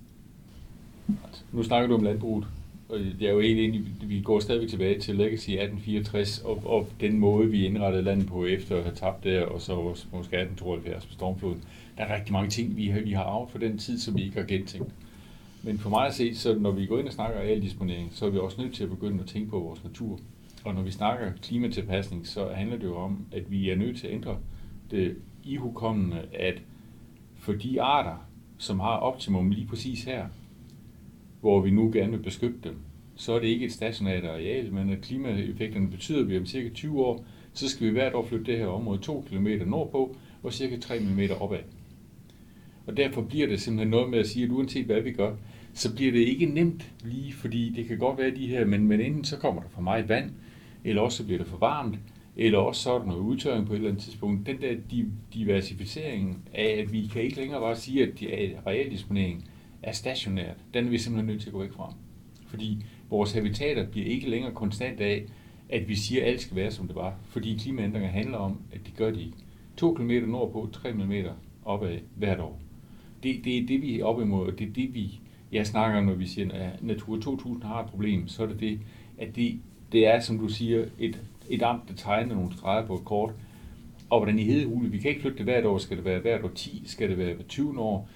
[1.53, 2.47] Nu snakker du om landbruget,
[2.88, 6.88] og jeg er jo helt enig, vi går stadigvæk tilbage til Legacy 1864, og, og
[7.01, 10.37] den måde, vi indrettede landet på efter at have tabt der, og så også måske
[10.37, 11.64] 1872 på stormfloden.
[11.97, 14.23] Der er rigtig mange ting, vi har, vi har arvet for den tid, som vi
[14.25, 14.92] ikke har gentænkt.
[15.62, 18.31] Men for mig at se, så når vi går ind og snakker arealdisponering, så er
[18.31, 20.21] vi også nødt til at begynde at tænke på vores natur.
[20.64, 24.07] Og når vi snakker klimatilpasning, så handler det jo om, at vi er nødt til
[24.07, 24.37] at ændre
[24.90, 25.16] det
[25.48, 26.62] ihukommende, at
[27.37, 28.26] for de arter,
[28.58, 30.26] som har optimum lige præcis her,
[31.40, 32.76] hvor vi nu gerne vil beskytte dem,
[33.16, 36.68] så er det ikke et stationært areal, men at klimaeffekterne betyder, at vi om cirka
[36.68, 40.52] 20 år, så skal vi hvert år flytte det her område 2 km nordpå og
[40.52, 41.58] cirka 3 mm opad.
[42.87, 45.37] Og derfor bliver det simpelthen noget med at sige, at uanset hvad vi gør,
[45.74, 49.00] så bliver det ikke nemt lige, fordi det kan godt være de her, men, men
[49.00, 50.30] enten så kommer der for meget vand,
[50.84, 51.98] eller også så bliver det for varmt,
[52.38, 54.46] eller også så er der noget udtørring på et eller andet tidspunkt.
[54.46, 54.74] Den der
[55.35, 58.12] diversificering af, at vi kan ikke længere bare sige, at
[58.66, 59.44] realdisponering
[59.83, 61.94] er stationært, den er vi simpelthen nødt til at gå væk fra.
[62.46, 65.24] Fordi vores habitater bliver ikke længere konstant af,
[65.68, 67.14] at vi siger, at alt skal være, som det var.
[67.24, 69.37] Fordi klimaændringer handler om, at de gør det ikke.
[69.77, 71.12] 2 km nordpå, 3 mm
[71.64, 72.61] opad hvert år.
[73.22, 75.20] Det, det er det, vi er op imod, og det er det, vi
[75.53, 78.81] jeg snakker, når vi siger, at Natur 2000 har et problem, så er det det,
[79.18, 79.61] at det,
[79.92, 83.32] det er, som du siger, et, et amt, der tegner nogle streger på et kort,
[84.11, 86.44] og hvordan i hedehule, vi kan ikke flytte det hvert år, skal det være hvert
[86.44, 88.08] år 10, skal det være hvert 20 år,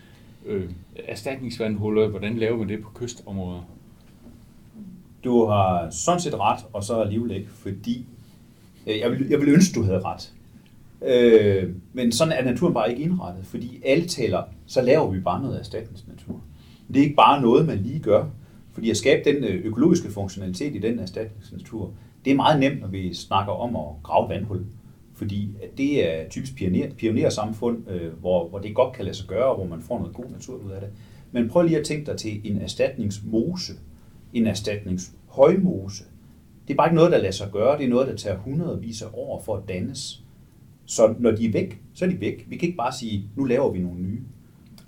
[0.46, 0.70] øh,
[1.08, 3.62] erstatningsvandhuller, hvordan laver man det på kystområder?
[5.24, 8.06] Du har sådan set ret, og så alligevel ikke, fordi
[8.86, 10.32] øh, jeg vil, jeg vil ønske, du havde ret.
[11.06, 15.42] Øh, men sådan er naturen bare ikke indrettet, fordi alle taler, så laver vi bare
[15.42, 16.40] noget erstatningsnatur.
[16.88, 18.24] Det er ikke bare noget, man lige gør,
[18.72, 21.92] fordi at skabe den øh, økologiske funktionalitet i den erstatningsnatur,
[22.24, 24.64] det er meget nemt, når vi snakker om at grave vandhul.
[25.14, 29.54] Fordi det er typisk pioner, pionersamfund, øh, hvor, hvor det godt kan lade sig gøre,
[29.54, 30.90] hvor man får noget god natur ud af det.
[31.32, 33.72] Men prøv lige at tænke dig til en erstatningsmose,
[34.32, 36.04] en erstatningshøjmose.
[36.68, 37.78] Det er bare ikke noget, der lader sig gøre.
[37.78, 40.22] Det er noget, der tager hundredvis af år for at dannes.
[40.86, 42.46] Så når de er væk, så er de væk.
[42.48, 44.20] Vi kan ikke bare sige, nu laver vi nogle nye.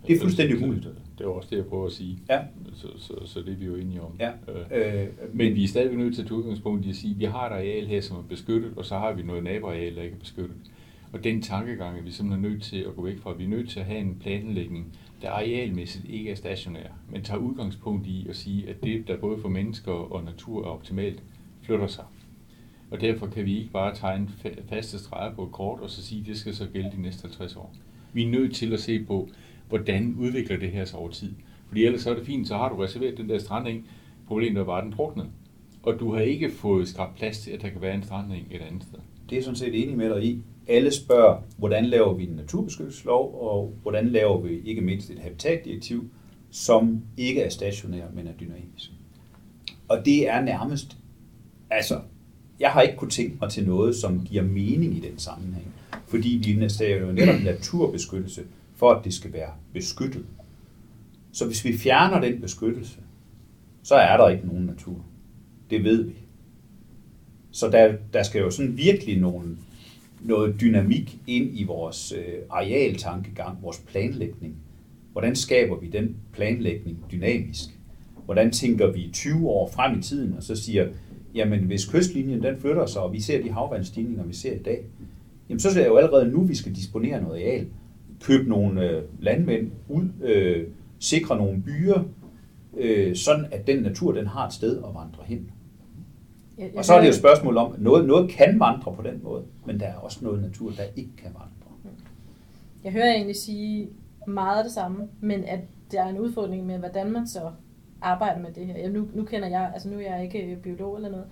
[0.07, 0.89] Det er fuldstændig umuligt.
[1.19, 2.19] Det er også det, jeg prøver at sige.
[2.29, 2.41] Ja.
[2.75, 4.13] Så, så, så det er vi jo enige om.
[4.21, 4.31] Ja.
[4.31, 7.21] Øh, øh, men vi er stadigvæk nødt til at tage udgangspunkt i at sige, at
[7.21, 10.03] vi har et areal her, som er beskyttet, og så har vi noget naboareal, der
[10.03, 10.57] ikke er beskyttet.
[11.13, 13.33] Og den tankegang er vi simpelthen nødt til at gå væk fra.
[13.33, 17.39] Vi er nødt til at have en planlægning, der arealmæssigt ikke er stationær, men tager
[17.39, 21.23] udgangspunkt i at sige, at det, der både for mennesker og natur er optimalt,
[21.63, 22.05] flytter sig.
[22.91, 24.29] Og derfor kan vi ikke bare tegne
[24.69, 27.23] faste streger på et kort, og så sige, at det skal så gælde de næste
[27.23, 27.75] 50 år.
[28.13, 29.29] Vi er nødt til at se på,
[29.75, 31.33] hvordan udvikler det her sig over tid.
[31.69, 33.87] Fordi ellers så er det fint, så har du reserveret den der strandning.
[34.27, 35.29] Problemet er bare, at den druknede.
[35.83, 38.61] Og du har ikke fået skabt plads til, at der kan være en strandning et
[38.61, 38.99] andet sted.
[39.31, 40.43] Det er sådan set enig med dig i.
[40.69, 46.11] Alle spørger, hvordan laver vi en naturbeskyttelseslov, og hvordan laver vi ikke mindst et habitatdirektiv,
[46.51, 48.91] som ikke er stationær, men er dynamisk.
[49.89, 50.97] Og det er nærmest,
[51.71, 52.01] altså,
[52.61, 55.75] jeg har ikke kunne tænke mig til noget, som giver mening i den sammenhæng.
[56.07, 58.43] Fordi vi er jo netop naturbeskyttelse,
[58.75, 60.27] for at det skal være beskyttet.
[61.33, 62.99] Så hvis vi fjerner den beskyttelse,
[63.83, 65.05] så er der ikke nogen natur.
[65.71, 66.15] Det ved vi.
[67.51, 69.59] Så der, der skal jo sådan virkelig nogen,
[70.21, 74.57] noget dynamik ind i vores øh, arealtankegang, vores planlægning.
[75.13, 77.69] Hvordan skaber vi den planlægning dynamisk?
[78.25, 80.89] Hvordan tænker vi 20 år frem i tiden, og så siger,
[81.35, 84.85] jamen hvis kystlinjen den flytter sig, og vi ser de havvandstigninger, vi ser i dag,
[85.49, 87.67] jamen så er det jo allerede nu, vi skal disponere noget areal
[88.23, 90.67] købe nogle øh, landmænd ud, øh,
[90.99, 92.03] sikre nogle byer,
[92.77, 95.51] øh, sådan at den natur, den har et sted at vandre hen.
[96.59, 98.95] Jeg, jeg og så er det jo et spørgsmål om, at noget, noget kan vandre
[98.97, 101.51] på den måde, men der er også noget natur, der ikke kan vandre.
[102.85, 103.89] Jeg hører egentlig sige
[104.27, 105.61] meget det samme, men at
[105.93, 107.51] der er en udfordring med, hvordan man så
[108.01, 108.79] arbejder med det her.
[108.79, 111.27] Jeg, nu, nu kender jeg, altså nu er jeg ikke øh, biolog eller noget.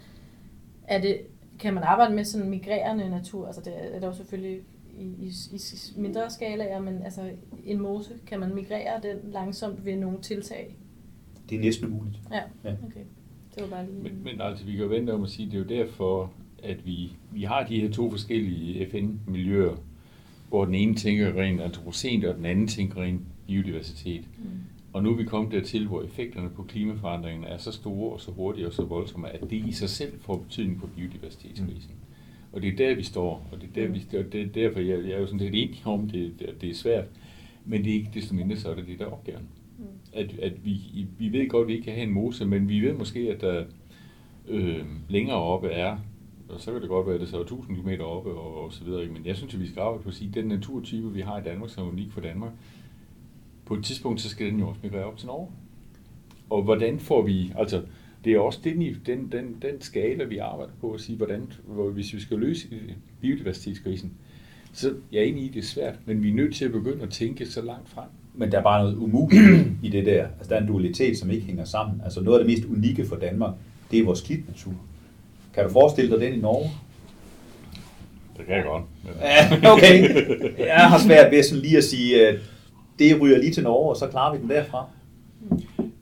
[0.89, 1.21] Er det,
[1.59, 3.47] kan man arbejde med sådan migrerende natur?
[3.47, 4.61] Altså det er der jo selvfølgelig
[4.99, 7.31] i, i, i mindre skalaer, men altså
[7.65, 10.77] en mose, kan man migrere den langsomt ved nogle tiltag?
[11.51, 12.21] Det er næsten umuligt.
[12.31, 13.05] Ja, okay.
[13.55, 14.03] Det var bare lige...
[14.03, 16.87] Men, men altså, vi kan jo vente om at sige, det er jo derfor, at
[16.87, 19.77] vi, vi har de her to forskellige FN-miljøer,
[20.49, 24.25] hvor den ene tænker rent antropocent, og den anden tænker rent biodiversitet.
[24.39, 24.45] Mm.
[24.93, 28.31] Og nu er vi kommet dertil, hvor effekterne på klimaforandringen er så store og så
[28.31, 31.91] hurtige og så voldsomme, at det i sig selv får betydning på biodiversitetskrisen.
[31.91, 32.02] Mm.
[32.53, 35.05] Og det er der, vi står, og det er, der, vi, det er derfor, jeg,
[35.05, 37.05] jeg er jo sådan lidt enig om, det, det, det er svært,
[37.65, 39.49] men det er ikke desto mindre, så er det det, der er opgaven.
[39.79, 39.85] Mm.
[40.13, 42.81] At, at vi, vi ved godt, at vi ikke kan have en mose, men vi
[42.81, 43.65] ved måske, at der
[44.49, 45.97] øh, længere oppe er,
[46.49, 48.73] og så kan det godt være, at det så er 1000 km oppe og, og
[48.73, 51.13] så videre, men jeg synes, at vi skal arbejde på at sige, at den naturtype,
[51.13, 52.53] vi har i Danmark, som er unik for Danmark,
[53.65, 55.49] på et tidspunkt, så skal den jo også migrere op til Norge.
[56.51, 57.83] Og hvordan får vi, altså,
[58.25, 61.91] det er også den, den, den, den skala, vi arbejder på at sige, hvordan, hvor,
[61.91, 62.67] hvis vi skal løse
[63.21, 64.13] biodiversitetskrisen,
[64.73, 67.03] så jeg er enig i, det er svært, men vi er nødt til at begynde
[67.03, 68.09] at tænke så langt frem.
[68.35, 70.27] Men der er bare noget umuligt i det der.
[70.27, 72.01] Altså, der er en dualitet, som ikke hænger sammen.
[72.05, 73.55] Altså, noget af det mest unikke for Danmark,
[73.91, 74.75] det er vores klitnatur.
[75.55, 76.71] Kan du forestille dig den i Norge?
[78.37, 78.83] Det kan jeg godt.
[79.21, 80.09] Ja, okay.
[80.59, 82.41] Jeg har svært ved sådan lige at sige, at
[82.99, 84.87] det ryger lige til Norge, og så klarer vi den derfra.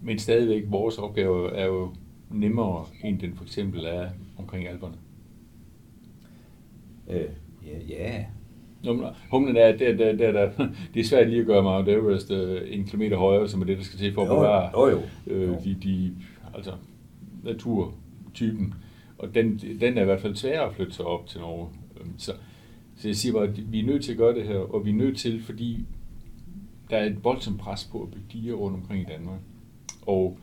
[0.03, 1.91] Men stadigvæk, vores opgave er jo
[2.31, 4.09] nemmere, end den for eksempel er
[4.39, 4.97] omkring alberne?
[7.11, 7.29] Øh,
[7.67, 8.25] ja, ja.
[9.31, 10.53] Humlen er, det, det, det, det,
[10.95, 13.79] det er svært lige at gøre Mount Everest øh, en kilometer højere, som er det,
[13.79, 16.15] der skal til for at bevare jo, jo, øh, de, de,
[16.55, 16.73] altså,
[17.43, 18.75] naturtypen.
[19.19, 21.69] Og den, den er i hvert fald sværere at flytte sig op til Norge.
[22.01, 22.33] Øhm, så,
[22.97, 24.91] så jeg siger bare, at vi er nødt til at gøre det her, og vi
[24.91, 25.85] er nødt til, fordi
[26.91, 29.41] der er et voldsomt pres på at bygge diger rundt omkring i Danmark.
[30.03, 30.39] Og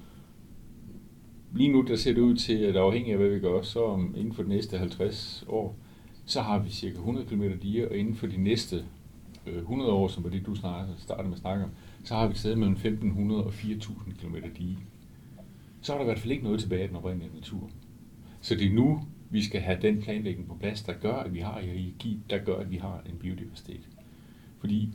[1.54, 4.16] lige nu der ser det ud til, at afhængig af hvad vi gør, så om,
[4.18, 5.76] inden for de næste 50 år,
[6.26, 8.86] så har vi cirka 100 km diger, og inden for de næste
[9.48, 11.70] øh, 100 år, som var det du startede med at snakke om,
[12.04, 14.78] så har vi stadig mellem 1500 og 4000 km dige.
[15.82, 17.70] Så er der i hvert fald ikke noget tilbage af den oprindelige natur.
[18.42, 21.40] Så det er nu, vi skal have den planlægning på plads, der gør, at vi
[21.40, 23.90] har hierarki, der gør, at vi har en biodiversitet.
[24.60, 24.90] Fordi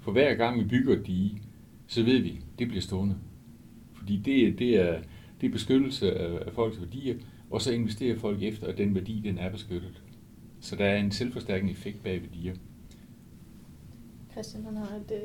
[0.00, 1.42] for hver gang vi bygger et dige,
[1.86, 3.16] så ved vi, at det bliver stående.
[3.94, 5.00] Fordi det, det, er,
[5.40, 7.14] det er beskyttelse af, af folks værdier,
[7.50, 10.02] og så investerer folk efter, at den værdi den er beskyttet.
[10.60, 12.54] Så der er en selvforstærkende effekt bag ved diger.
[14.32, 15.12] Christian, han har et...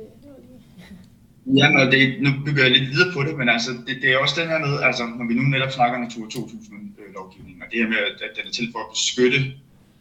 [1.46, 4.18] Ja, men det, nu bygger jeg lidt videre på det, men altså, det, det er
[4.18, 7.88] også den her med, altså, når vi nu netop snakker Natur 2000-lovgivning, og det her
[7.88, 9.40] med, at den er til for at beskytte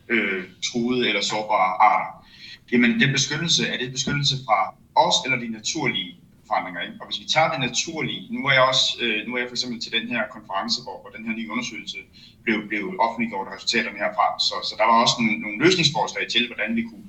[0.09, 2.27] øh, truede eller sårbare arter.
[2.73, 6.20] Jamen, den beskyttelse, er det beskyttelse fra os eller de naturlige
[6.51, 6.81] forandringer?
[6.87, 6.97] Ikke?
[7.01, 9.57] Og hvis vi tager det naturlige, nu er jeg også, øh, nu er jeg for
[9.59, 11.99] eksempel til den her konference, hvor, hvor den her nye undersøgelse
[12.45, 16.71] blev, blev offentliggjort resultaterne herfra, så, så der var også nogle, nogle løsningsforslag til, hvordan
[16.79, 17.07] vi kunne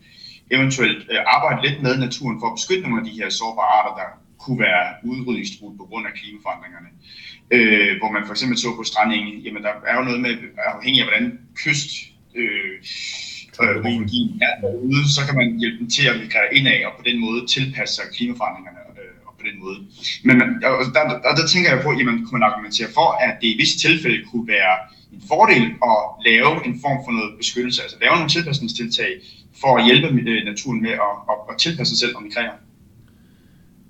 [0.56, 3.94] eventuelt øh, arbejde lidt med naturen for at beskytte nogle af de her sårbare arter,
[4.02, 4.08] der
[4.44, 6.90] kunne være udrydningstruet på grund af klimaforandringerne.
[7.56, 10.34] Øh, hvor man for eksempel så på strandingen, jamen der er jo noget med,
[10.76, 11.26] afhængig af hvordan
[11.64, 11.90] kyst
[12.40, 12.76] øh,
[13.64, 13.76] øh,
[14.48, 17.48] er derude, så kan man hjælpe dem til at migrere indad og på den måde
[17.56, 18.80] tilpasse sig klimaforandringerne
[19.42, 19.78] på den måde.
[20.28, 20.36] Men
[20.66, 23.58] og der, der, der tænker jeg på, at man kunne argumentere for, at det i
[23.62, 24.76] visse tilfælde kunne være
[25.16, 29.12] en fordel at lave en form for noget beskyttelse, altså lave nogle tilpasningstiltag
[29.62, 32.56] for at hjælpe øh, naturen med at, at, at tilpasse sig selv og migrere.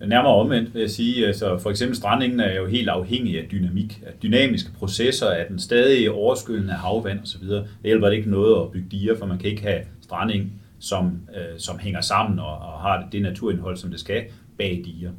[0.07, 4.01] Nærmere omvendt vil jeg sige, altså for eksempel strandingen er jo helt afhængig af dynamik,
[4.05, 7.43] af dynamiske processer, af den stadige overskyldende havvand osv.
[7.43, 11.19] Det hjælper det ikke noget at bygge diger, for man kan ikke have stranding, som,
[11.35, 14.23] øh, som hænger sammen og, og har det, det naturindhold, som det skal,
[14.57, 15.11] bag diger.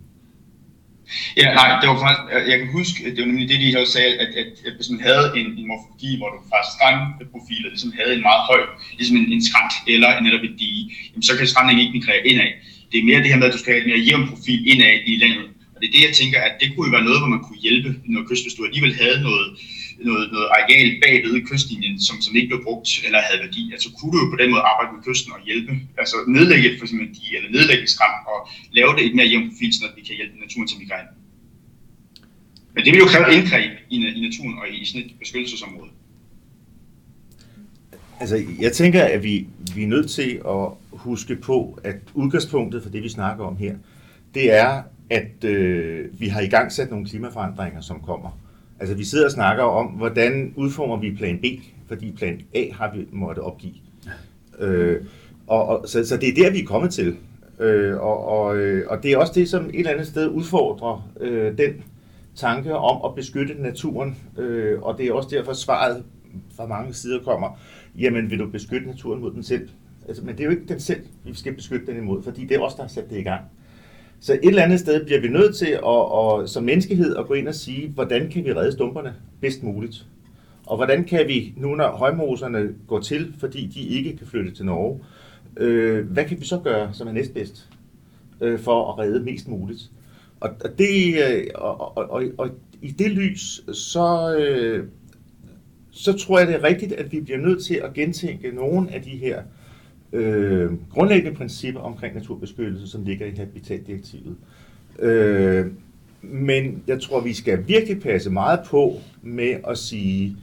[1.41, 3.81] Ja, nej, det var faktisk, øh, jeg kan huske, øh, det var nemlig det, de
[3.81, 7.69] også sagde, at, at, at hvis man havde en, en morfologi, hvor du fra strandprofiler
[7.75, 8.63] ligesom havde en meget høj,
[8.99, 12.27] ligesom en, en skrænt eller en netop et dige, jamen, så kan strandingen ikke migrere
[12.31, 12.53] indad
[12.93, 14.95] det er mere det her med, at du skal have en mere jævn profil indad
[15.11, 15.49] i landet.
[15.75, 17.91] Og det er det, jeg tænker, at det kunne være noget, hvor man kunne hjælpe
[18.15, 19.47] noget kyst, hvis du alligevel havde noget,
[20.11, 23.63] noget, noget areal bagved kystlinjen, som, som ikke blev brugt eller havde værdi.
[23.75, 26.85] Altså kunne du jo på den måde arbejde med kysten og hjælpe, altså nedlægge for
[26.87, 28.39] eksempel de, eller nedlægge skram og
[28.79, 31.07] lave det et mere jævn profil, så vi kan hjælpe naturen til at
[32.75, 35.91] Men det vil jo kræve indgreb i, i naturen og i sådan et beskyttelsesområde.
[38.21, 42.91] Altså, jeg tænker, at vi, vi er nødt til at huske på, at udgangspunktet for
[42.91, 43.75] det, vi snakker om her,
[44.35, 48.39] det er, at øh, vi har i gang sat nogle klimaforandringer, som kommer.
[48.83, 51.45] Altså, vi sidder og snakker om, hvordan udformer vi plan B,
[51.89, 53.75] fordi plan A har vi måtte opgive.
[54.59, 55.01] Øh,
[55.47, 57.17] og, og, så, så det er der, vi er kommet til.
[57.61, 61.11] Øh, og, og, øh, og det er også det, som et eller andet sted udfordrer
[61.21, 61.85] øh, den
[62.35, 64.17] tanke om at beskytte naturen.
[64.39, 66.05] Øh, og det er også derfor svaret
[66.57, 67.59] fra mange sider kommer,
[67.99, 69.69] jamen vil du beskytte naturen mod den selv?
[70.09, 72.57] Altså, men det er jo ikke den selv, vi skal beskytte den imod, fordi det
[72.57, 73.41] er os, der har sat det i gang.
[74.23, 77.35] Så et eller andet sted bliver vi nødt til at, at, som menneskehed at gå
[77.35, 80.07] ind og sige, hvordan kan vi redde stumperne bedst muligt?
[80.67, 84.65] Og hvordan kan vi, nu når højmoserne går til, fordi de ikke kan flytte til
[84.65, 85.01] Norge,
[85.57, 87.69] øh, hvad kan vi så gøre, som er næstbedst,
[88.41, 89.91] øh, for at redde mest muligt?
[90.41, 92.51] Og, og, det, øh, og, og, og, og
[92.83, 94.85] i det lys, så, øh,
[95.91, 99.03] så tror jeg, det er rigtigt, at vi bliver nødt til at gentænke nogle af
[99.03, 99.62] de her øh,
[100.13, 104.37] øh, grundlæggende principper omkring naturbeskyttelse, som ligger i habitatdirektivet.
[104.99, 105.67] Øh,
[106.23, 110.37] men jeg tror, vi skal virkelig passe meget på med at sige,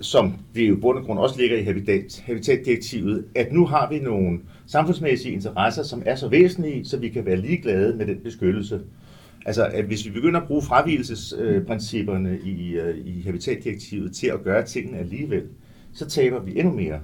[0.00, 3.90] som det jo i bund og grund også ligger i habitat, habitatdirektivet, at nu har
[3.90, 8.18] vi nogle samfundsmæssige interesser, som er så væsentlige, så vi kan være ligeglade med den
[8.24, 8.80] beskyttelse.
[9.46, 14.66] Altså, at hvis vi begynder at bruge fravielsesprincipperne i, øh, i habitatdirektivet til at gøre
[14.66, 15.42] tingene alligevel,
[15.92, 17.00] så taber vi endnu mere.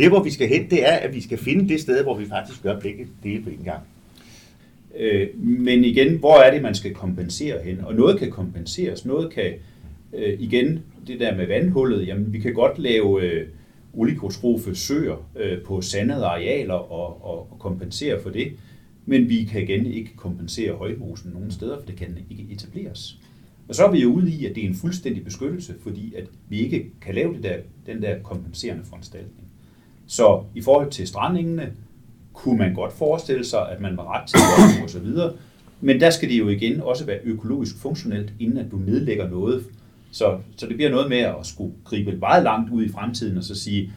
[0.00, 2.26] Det, hvor vi skal hen, det er, at vi skal finde det sted, hvor vi
[2.26, 3.80] faktisk gør begge dele på en gang.
[4.96, 7.80] Øh, men igen, hvor er det, man skal kompensere hen?
[7.80, 9.52] Og noget kan kompenseres, noget kan,
[10.12, 13.46] øh, igen, det der med vandhullet, jamen vi kan godt lave øh,
[13.94, 18.52] oligotrofe søer øh, på sandede arealer og, og, og kompensere for det,
[19.06, 23.18] men vi kan igen ikke kompensere højmosen nogen steder, for det kan ikke etableres.
[23.68, 26.24] Og så er vi jo ude i, at det er en fuldstændig beskyttelse, fordi at
[26.48, 29.49] vi ikke kan lave det der, den der kompenserende foranstaltning.
[30.10, 31.72] Så i forhold til strandingene,
[32.32, 35.32] kunne man godt forestille sig, at man var ret til at og så videre.
[35.80, 39.64] Men der skal det jo igen også være økologisk funktionelt, inden at du nedlægger noget.
[40.10, 43.44] Så, så det bliver noget med at skulle gribe meget langt ud i fremtiden og
[43.44, 43.92] så sige,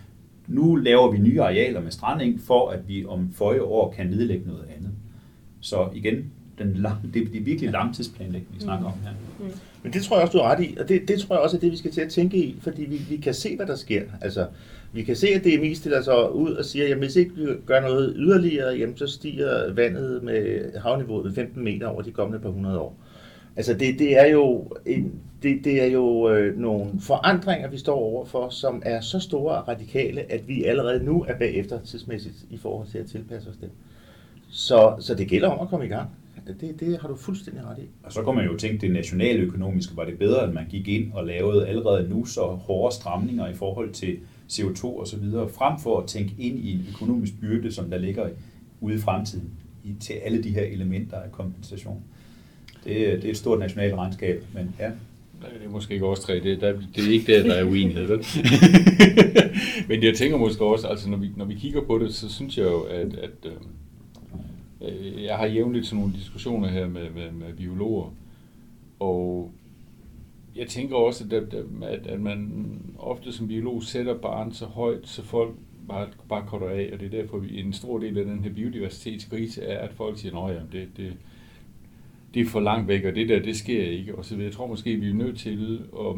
[0.48, 4.48] nu laver vi nye arealer med stranding, for at vi om føje år kan nedlægge
[4.48, 4.92] noget andet.
[5.62, 9.12] Så igen, den lang, det, det er virkelig langtidsplanlægning, vi snakker om her.
[9.40, 9.46] Mm.
[9.84, 11.58] Men det tror jeg også, du er ret i, og det, det tror jeg også
[11.58, 13.76] er det, vi skal til at tænke i, fordi vi, vi kan se, hvad der
[13.76, 14.02] sker.
[14.22, 14.48] Altså,
[14.94, 17.36] vi kan se, at det mest stiller altså, sig ud og siger, at hvis ikke
[17.36, 22.12] vi gør noget yderligere, jamen, så stiger vandet med havniveauet med 15 meter over de
[22.12, 22.98] kommende par hundrede år.
[23.56, 25.14] Altså det, det er jo, en,
[25.44, 29.68] det, det er jo øh, nogle forandringer, vi står overfor, som er så store og
[29.68, 33.70] radikale, at vi allerede nu er bagefter tidsmæssigt i forhold til at tilpasse os det.
[34.50, 36.10] Så, så det gælder om at komme i gang.
[36.38, 37.88] Altså, det, det har du fuldstændig ret i.
[38.04, 40.88] Og så kan man jo tænke, det nationale økonomiske var det bedre, at man gik
[40.88, 44.18] ind og lavede allerede nu så hårde stramninger i forhold til
[44.60, 47.98] CO2 og så videre, frem for at tænke ind i en økonomisk byrde, som der
[47.98, 48.30] ligger
[48.82, 49.50] ude i fremtiden
[49.84, 52.04] i, til alle de her elementer af kompensation.
[52.84, 54.92] Det, det er et stort nationalt regnskab, men ja.
[55.42, 58.06] Det er måske ikke os tre, det, der, det er ikke der, der er uenighed.
[58.06, 58.26] Vel?
[59.90, 62.58] men jeg tænker måske også, altså når vi, når vi kigger på det, så synes
[62.58, 63.52] jeg jo, at, at øh,
[64.84, 68.14] Øh, jeg har jævnligt sådan nogle diskussioner her med, med, med biologer,
[69.00, 69.52] og
[70.56, 72.52] jeg tænker også, at, at, at man
[72.98, 75.56] ofte som biolog sætter barn så højt, så folk
[75.88, 78.54] bare, bare korter af, og det er derfor, vi, en stor del af den her
[78.54, 81.14] biodiversitetskrise er, at folk siger, at det, det,
[82.34, 84.16] det er for langt væk, og det der, det sker ikke.
[84.16, 86.16] Og så jeg tror måske, vi er nødt til at,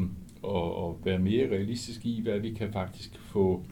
[0.51, 3.63] at, at være mere realistiske i, hvad vi kan faktisk få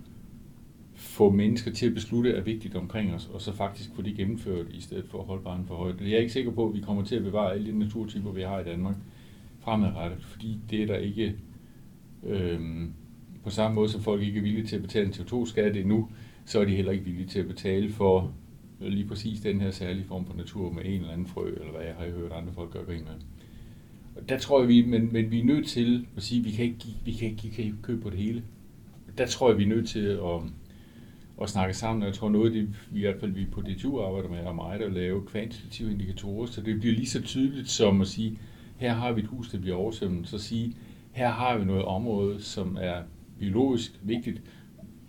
[0.95, 4.65] få mennesker til at beslutte er vigtigt omkring os, og så faktisk få det gennemført,
[4.73, 6.01] i stedet for at holde barnet for højt.
[6.01, 8.41] Jeg er ikke sikker på, at vi kommer til at bevare alle de naturtyper, vi
[8.41, 8.95] har i Danmark
[9.63, 11.35] fremadrettet, fordi det er der ikke
[12.23, 12.59] øh,
[13.43, 16.09] på samme måde, som folk ikke er villige til at betale en CO2-skat endnu,
[16.45, 18.33] så er de heller ikke villige til at betale for
[18.79, 21.81] lige præcis den her særlige form for natur med en eller anden frø, eller hvad
[21.81, 23.13] jeg har hørt andre folk gøre grin med.
[24.15, 26.51] Og der tror jeg, vi, men, men vi er nødt til at sige, at vi
[26.51, 28.43] kan ikke, vi kan ikke, vi kan ikke købe på det hele.
[29.17, 30.41] Der tror jeg, vi er nødt til at,
[31.41, 32.05] at snakke sammen.
[32.05, 34.81] Jeg tror noget af det, i hvert fald vi på DTU arbejder med, er meget
[34.81, 38.39] at lave kvantitative indikatorer, så det bliver lige så tydeligt som at sige,
[38.77, 40.75] her har vi et hus, der bliver oversvømmet, så sige,
[41.11, 43.01] her har vi noget område, som er
[43.39, 44.41] biologisk vigtigt,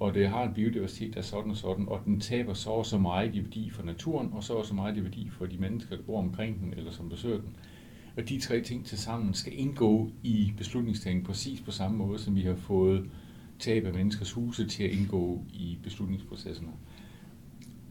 [0.00, 2.86] og det har en biodiversitet, der er sådan og sådan, og den taber så og
[2.86, 5.58] så meget i værdi for naturen, og så og så meget i værdi for de
[5.58, 7.56] mennesker, der bor omkring den, eller som besøger den.
[8.16, 12.36] Og de tre ting til sammen skal indgå i beslutningstagning præcis på samme måde, som
[12.36, 13.10] vi har fået
[13.58, 16.72] tab af menneskers huse til at indgå i beslutningsprocesserne.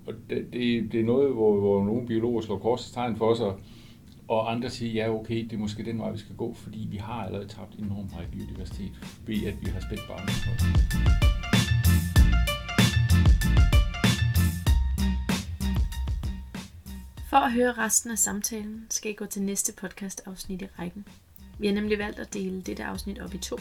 [0.07, 3.53] Og det, det, det er noget, hvor, hvor nogle biologer slår korsets tegn for sig,
[4.33, 6.97] og andre siger, ja okay, det er måske den vej, vi skal gå, fordi vi
[6.97, 8.91] har allerede tabt enormt meget biodiversitet,
[9.25, 10.29] ved at vi har spændt barnet
[17.29, 21.05] For at høre resten af samtalen, skal I gå til næste podcast afsnit i rækken.
[21.59, 23.57] Vi har nemlig valgt at dele dette afsnit op i to.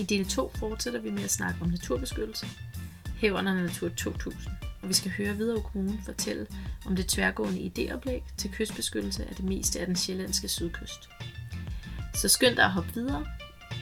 [0.00, 2.46] I del 2 fortsætter vi med at snakke om naturbeskyttelse,
[3.16, 6.46] herunder Natur 2000, og vi skal høre videre Kommune fortælle
[6.86, 11.08] om det tværgående idéoplæg til kystbeskyttelse af det meste af den sjællandske sydkyst.
[12.14, 13.26] Så skynd dig at hoppe videre,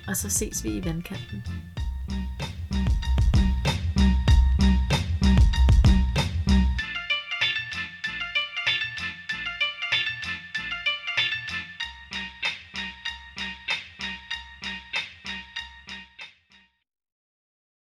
[0.06, 1.42] og så ses vi i vandkanten.